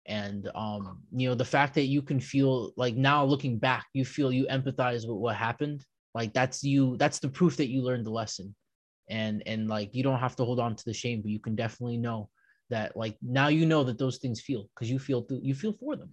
[0.07, 4.05] and um you know the fact that you can feel like now looking back you
[4.05, 5.85] feel you empathize with what happened
[6.19, 8.55] like that's you that's the proof that you learned the lesson
[9.09, 11.55] and and like you don't have to hold on to the shame but you can
[11.55, 12.29] definitely know
[12.71, 15.73] that like now you know that those things feel because you feel th- you feel
[15.73, 16.11] for them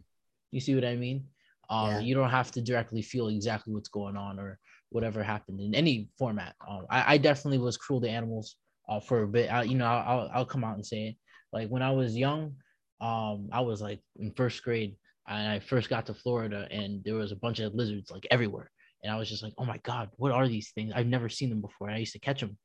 [0.52, 1.26] you see what i mean
[1.70, 2.00] um yeah.
[2.00, 6.10] you don't have to directly feel exactly what's going on or whatever happened in any
[6.18, 8.56] format um, I, I definitely was cruel to animals
[8.88, 9.52] uh, for a bit.
[9.52, 11.16] I, you know, I'll, I'll come out and say it.
[11.52, 12.56] Like when I was young,
[13.02, 14.96] um, I was like in first grade
[15.28, 18.72] and I first got to Florida and there was a bunch of lizards like everywhere.
[19.04, 20.94] And I was just like, oh my God, what are these things?
[20.96, 21.90] I've never seen them before.
[21.90, 22.58] I used to catch them.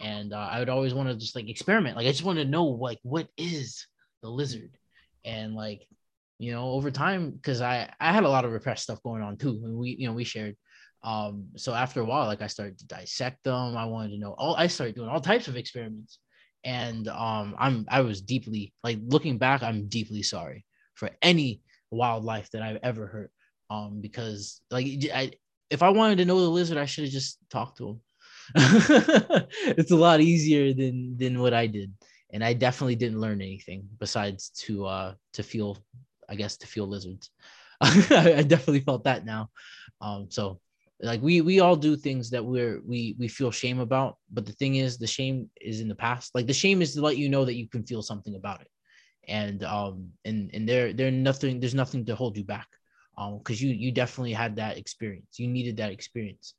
[0.00, 1.96] And uh, I would always want to just like experiment.
[1.96, 3.86] Like I just want to know like what is
[4.22, 4.76] the lizard?
[5.24, 5.86] And like,
[6.38, 9.36] you know, over time, because I I had a lot of repressed stuff going on
[9.36, 9.60] too.
[9.64, 10.56] And we, you know, we shared
[11.02, 13.76] um, so after a while, like I started to dissect them.
[13.76, 16.18] I wanted to know all I started doing all types of experiments.
[16.64, 20.64] And um, I'm I was deeply like looking back, I'm deeply sorry
[20.94, 23.30] for any wildlife that I've ever hurt.
[23.70, 25.32] Um, because like I
[25.70, 28.00] if I wanted to know the lizard, I should have just talked to him.
[28.54, 31.92] it's a lot easier than than what I did.
[32.32, 35.78] And I definitely didn't learn anything besides to uh to feel,
[36.28, 37.30] I guess to feel lizards.
[37.80, 39.50] I definitely felt that now.
[40.00, 40.60] Um, so
[41.00, 44.52] like we we all do things that we're we we feel shame about but the
[44.52, 47.28] thing is the shame is in the past like the shame is to let you
[47.28, 48.68] know that you can feel something about it
[49.28, 52.66] and um and and there there nothing there's nothing to hold you back
[53.18, 55.38] um because you you definitely had that experience.
[55.38, 56.54] You needed that experience.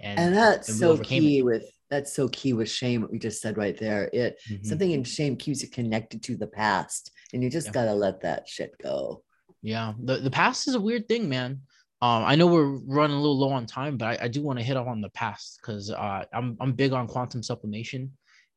[0.00, 1.42] And, and that's and so key it.
[1.42, 4.10] with that's so key with shame what we just said right there.
[4.12, 4.64] It mm-hmm.
[4.64, 7.72] something in shame keeps you connected to the past and you just yeah.
[7.72, 9.22] gotta let that shit go.
[9.62, 11.60] Yeah the, the past is a weird thing man.
[12.02, 14.58] Um, I know we're running a little low on time, but I, I do want
[14.58, 18.12] to hit on the past because uh, I'm I'm big on quantum sublimation,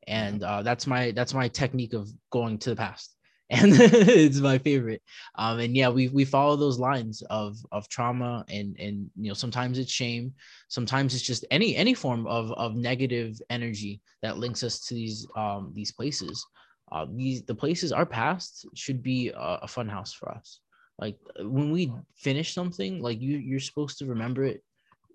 [0.07, 3.17] and uh, that's my that's my technique of going to the past,
[3.49, 5.01] and it's my favorite.
[5.35, 9.33] Um, and yeah, we we follow those lines of of trauma and and you know
[9.33, 10.33] sometimes it's shame,
[10.69, 15.27] sometimes it's just any any form of of negative energy that links us to these
[15.35, 16.45] um these places.
[16.91, 20.59] Uh, these the places our past should be a, a fun house for us
[20.99, 24.61] like when we finish something like you you're supposed to remember it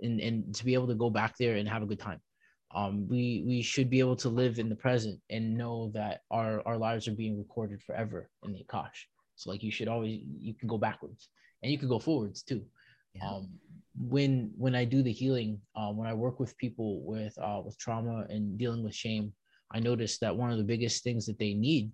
[0.02, 2.20] and and to be able to go back there and have a good time
[2.74, 6.62] um we we should be able to live in the present and know that our
[6.66, 9.06] our lives are being recorded forever in the akash.
[9.36, 11.30] So like you should always you can go backwards
[11.62, 12.64] and you can go forwards too.
[13.14, 13.28] Yeah.
[13.28, 13.48] um
[13.98, 17.76] when when i do the healing um when i work with people with uh with
[17.78, 19.32] trauma and dealing with shame
[19.72, 21.90] i notice that one of the biggest things that they need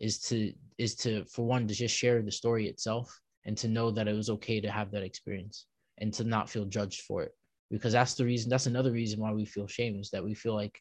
[0.00, 3.08] is to is to for one to just share the story itself
[3.46, 5.66] and to know that it was okay to have that experience
[5.98, 7.32] and to not feel judged for it
[7.70, 10.54] because that's the reason that's another reason why we feel shame is that we feel
[10.54, 10.80] like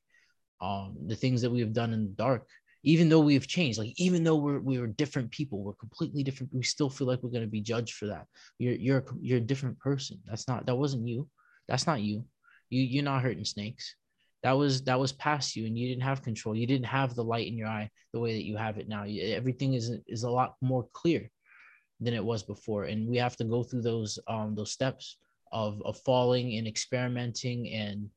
[0.61, 2.47] um the things that we have done in the dark
[2.85, 6.61] even though we've changed like even though we're we're different people we're completely different we
[6.61, 8.27] still feel like we're going to be judged for that.
[8.59, 10.19] You're you're you're a different person.
[10.25, 11.27] That's not that wasn't you.
[11.67, 12.23] That's not you.
[12.69, 13.95] You you're not hurting snakes.
[14.43, 16.55] That was that was past you and you didn't have control.
[16.55, 19.03] You didn't have the light in your eye the way that you have it now.
[19.03, 21.29] Everything is is a lot more clear
[21.99, 22.83] than it was before.
[22.83, 25.17] And we have to go through those um those steps
[25.55, 28.09] of of falling and experimenting and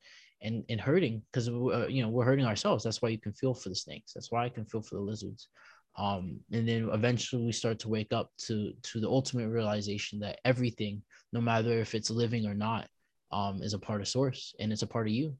[0.42, 2.82] and and hurting because uh, you know we're hurting ourselves.
[2.84, 4.12] That's why you can feel for the snakes.
[4.12, 5.48] That's why i can feel for the lizards.
[5.96, 10.40] Um and then eventually we start to wake up to to the ultimate realization that
[10.44, 12.88] everything no matter if it's living or not
[13.30, 15.36] um is a part of source and it's a part of you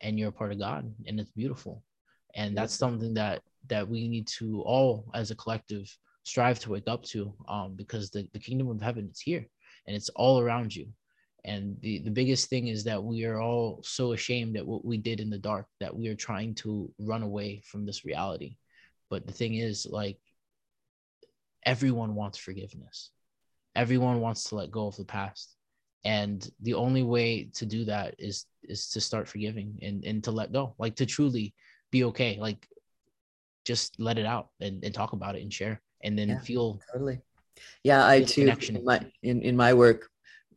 [0.00, 1.82] and you're a part of god and it's beautiful.
[2.34, 5.86] And that's something that that we need to all as a collective
[6.24, 9.44] strive to wake up to um, because the, the kingdom of heaven is here
[9.86, 10.86] and it's all around you
[11.44, 14.96] and the, the biggest thing is that we are all so ashamed at what we
[14.96, 18.56] did in the dark that we are trying to run away from this reality
[19.10, 20.18] but the thing is like
[21.64, 23.10] everyone wants forgiveness
[23.74, 25.56] everyone wants to let go of the past
[26.04, 30.30] and the only way to do that is is to start forgiving and and to
[30.30, 31.54] let go like to truly
[31.90, 32.66] be okay like
[33.64, 36.80] just let it out and, and talk about it and share and then Yeah, feel
[36.92, 37.20] Totally.
[37.84, 38.76] Yeah, I too connection.
[38.76, 40.08] in my in, in my work,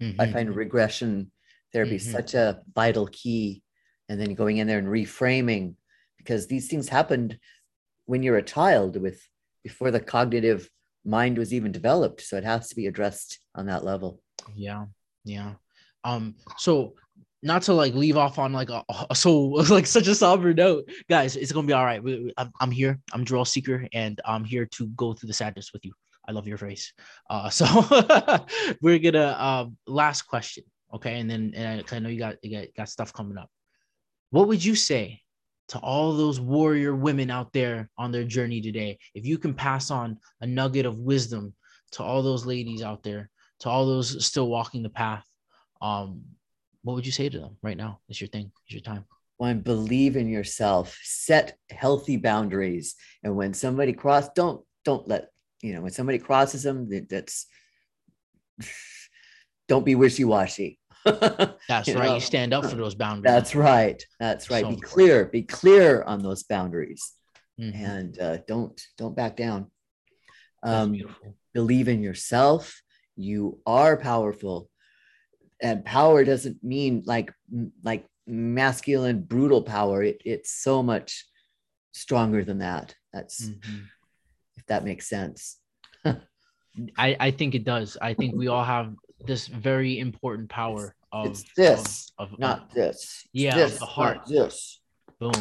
[0.02, 0.34] I Mhm.
[0.34, 1.32] find regression
[1.74, 2.12] therapy Mhm.
[2.12, 3.64] such a vital key.
[4.10, 5.76] And then going in there and reframing
[6.18, 7.40] because these things happened
[8.06, 9.20] when you're a child with
[9.64, 10.70] before the cognitive
[11.04, 12.22] mind was even developed.
[12.22, 14.22] So it has to be addressed on that level.
[14.56, 14.86] yeah
[15.24, 15.56] yeah
[16.04, 16.94] um so
[17.42, 19.32] not to like leave off on like a, a so
[19.78, 22.70] like such a somber note guys it's gonna be all right We- we- I'm, I'm
[22.70, 25.94] here i'm Joel Seeker and i'm here to go through the sadness with you
[26.28, 26.94] i love your face.
[27.30, 27.66] Uh so
[28.82, 30.64] we're gonna um last question
[30.96, 31.20] okay?
[31.20, 33.50] And then and I know you got you got, got stuff coming up.
[34.32, 35.22] What would you say
[35.70, 38.98] to all those warrior women out there on their journey today?
[39.14, 41.54] If you can pass on a nugget of wisdom
[41.92, 45.26] to all those ladies out there to all those still walking the path
[45.82, 46.22] um
[46.82, 48.00] what would you say to them right now?
[48.10, 49.06] It's your thing it's your time.
[49.38, 52.96] One, believe in yourself, set healthy boundaries.
[53.24, 55.30] And when somebody cross, don't don't let
[55.66, 57.48] you know when somebody crosses them, that, that's
[59.68, 60.80] don't be wishy-washy.
[61.06, 62.16] that's You right know?
[62.16, 64.04] you stand up for those boundaries That's right.
[64.20, 64.62] That's right.
[64.62, 64.94] So be important.
[64.94, 65.26] clear.
[65.26, 67.14] Be clear on those boundaries,
[67.60, 67.74] Mhm.
[67.94, 69.72] and uh, don't don't back down.
[70.64, 72.82] Um, beautiful believe in yourself.
[73.16, 74.70] You are powerful,
[75.62, 77.32] and power doesn't mean like
[77.84, 80.04] like masculine brutal power.
[80.04, 81.26] It, it's so much
[81.94, 82.96] stronger than that.
[83.14, 83.86] That's Mhm.
[84.58, 85.58] If that makes sense.
[86.98, 87.98] I, I think it does.
[88.02, 88.94] I think we all have
[89.26, 93.26] this very important power of It's this, of, of, not this.
[93.32, 94.26] Yeah, of this, the heart.
[94.28, 94.82] This.
[95.20, 95.32] boom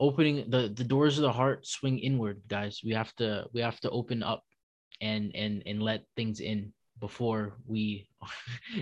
[0.00, 3.78] opening the the doors of the heart swing inward guys we have to we have
[3.80, 4.42] to open up
[5.00, 8.08] and and and let things in before we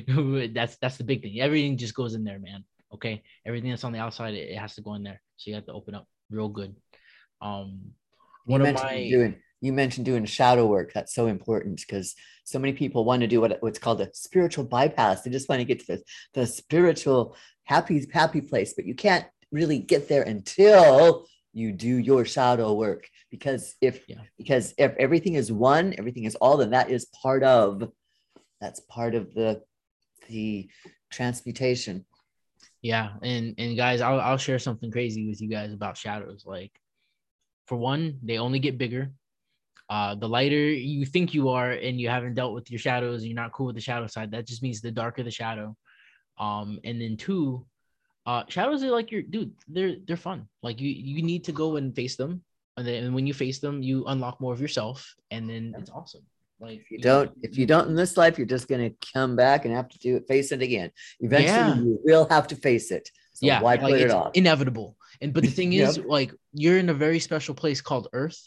[0.55, 3.93] that's that's the big thing everything just goes in there man okay everything that's on
[3.93, 6.07] the outside it, it has to go in there so you have to open up
[6.31, 6.75] real good
[7.41, 7.81] um
[8.47, 10.93] You one of my doing you mentioned doing shadow work.
[10.93, 14.65] That's so important because so many people want to do what, what's called a spiritual
[14.65, 15.23] bypass.
[15.23, 16.03] They just want to get to the,
[16.35, 22.25] the spiritual happy happy place, but you can't really get there until you do your
[22.25, 23.09] shadow work.
[23.31, 24.19] Because if Yeah.
[24.37, 27.91] because if everything is one, everything is all, then that is part of
[28.61, 29.63] that's part of the
[30.29, 30.69] the
[31.11, 32.05] transmutation.
[32.83, 36.45] Yeah, and and guys, I'll I'll share something crazy with you guys about shadows.
[36.47, 36.73] Like,
[37.67, 39.13] for one, they only get bigger.
[39.89, 43.31] Uh, the lighter you think you are, and you haven't dealt with your shadows, and
[43.31, 44.31] you're not cool with the shadow side.
[44.33, 45.77] That just means the darker the shadow.
[46.39, 47.65] Um, and then two,
[48.27, 49.53] uh, shadows are like your dude.
[49.69, 50.49] They're they're fun.
[50.63, 52.43] Like you you need to go and face them,
[52.77, 56.23] and then when you face them, you unlock more of yourself, and then it's awesome.
[56.59, 59.67] Like If you don't, if you don't in this life, you're just gonna come back
[59.67, 60.91] and have to do it, face it again.
[61.21, 61.75] Eventually, Yeah.
[61.77, 63.11] you will have to face it.
[63.35, 64.31] So yeah, why like put it it's off?
[64.35, 64.97] inevitable.
[65.21, 66.07] And but the thing is, Yep.
[66.09, 68.41] like you're in a very special place called Earth,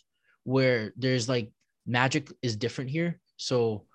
[0.50, 1.52] where there's like
[1.86, 3.20] magic is different here.
[3.38, 3.86] So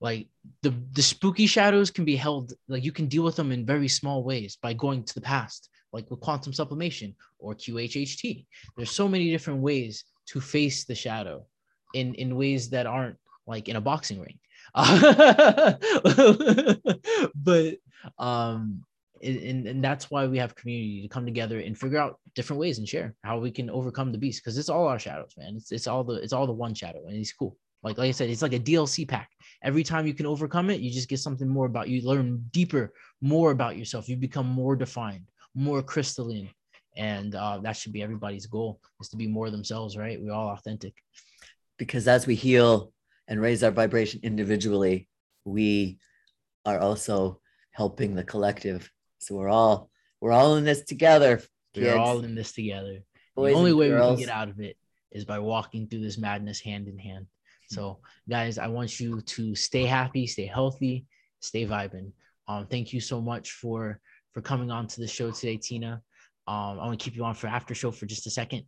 [0.00, 0.28] like
[0.62, 3.88] the the spooky shadows can be held like you can deal with them in very
[3.88, 8.46] small ways by going to the past, like with quantum sublimation or QHHT.
[8.76, 11.46] There's so many different ways to face the shadow
[11.94, 14.38] in in ways that aren't like in a boxing ring.
[17.34, 17.76] but
[18.18, 18.84] um
[19.24, 22.78] and, and, that's why we have community to come together and figure out different ways
[22.78, 25.54] and share how we can overcome the beast because it's all our shadows man.
[25.56, 27.56] It's, it's all the it's all the one shadow and it's cool.
[27.82, 29.30] Like like i said it's like a dlc pack.
[29.62, 32.92] Every time you can overcome it you just get something more about you learn deeper
[33.20, 34.08] more about yourself.
[34.08, 36.50] You become more defined more crystalline
[36.96, 40.20] and uh, that should be everybody's goal is to be more themselves right?
[40.20, 40.94] We're all authentic.
[41.78, 42.92] Because as we heal
[43.26, 45.08] and raise our vibration individually,
[45.44, 45.98] we
[46.64, 47.40] are also
[47.72, 48.90] helping the collective.
[49.18, 49.90] So we're all
[50.20, 51.42] we're all in this together.
[51.76, 53.04] we're all in this together
[53.34, 54.76] boys the only way we can get out of it
[55.12, 57.26] is by walking through this madness hand in hand.
[57.70, 57.98] So,
[58.28, 61.06] guys, I want you to stay happy, stay healthy,
[61.40, 62.12] stay vibing.
[62.46, 64.00] Um, thank you so much for
[64.32, 66.02] for coming on to the show today, Tina.
[66.46, 68.64] Um, I want to keep you on for after show for just a second,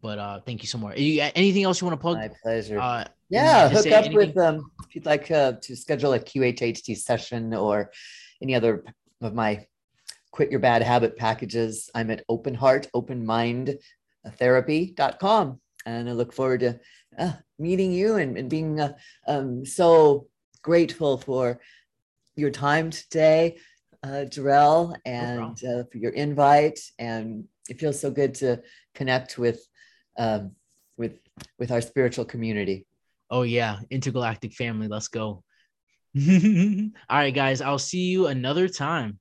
[0.00, 0.98] but uh, thank you so much.
[0.98, 2.18] You, anything else you want to plug?
[2.18, 2.78] My pleasure.
[2.78, 4.14] Uh, yeah, hook up anything?
[4.14, 7.90] with um if you'd like uh, to schedule a QHHT session or
[8.40, 8.84] any other
[9.22, 9.66] of my
[10.36, 11.88] quit your bad habit packages.
[11.94, 13.78] I'm at open heart, open mind
[14.32, 15.58] therapy.com.
[15.86, 16.78] And I look forward to
[17.18, 18.92] uh, meeting you and, and being uh,
[19.26, 20.28] um, so
[20.60, 21.58] grateful for
[22.34, 23.56] your time today,
[24.02, 26.80] uh, Jarrell, and uh, for your invite.
[26.98, 28.60] And it feels so good to
[28.94, 29.66] connect with
[30.18, 30.52] um,
[30.98, 31.18] with
[31.58, 32.84] with our spiritual community.
[33.30, 34.88] oh yeah, intergalactic family.
[34.88, 35.44] Let's go.
[36.18, 37.60] All right, guys.
[37.60, 39.14] I'll see you another time.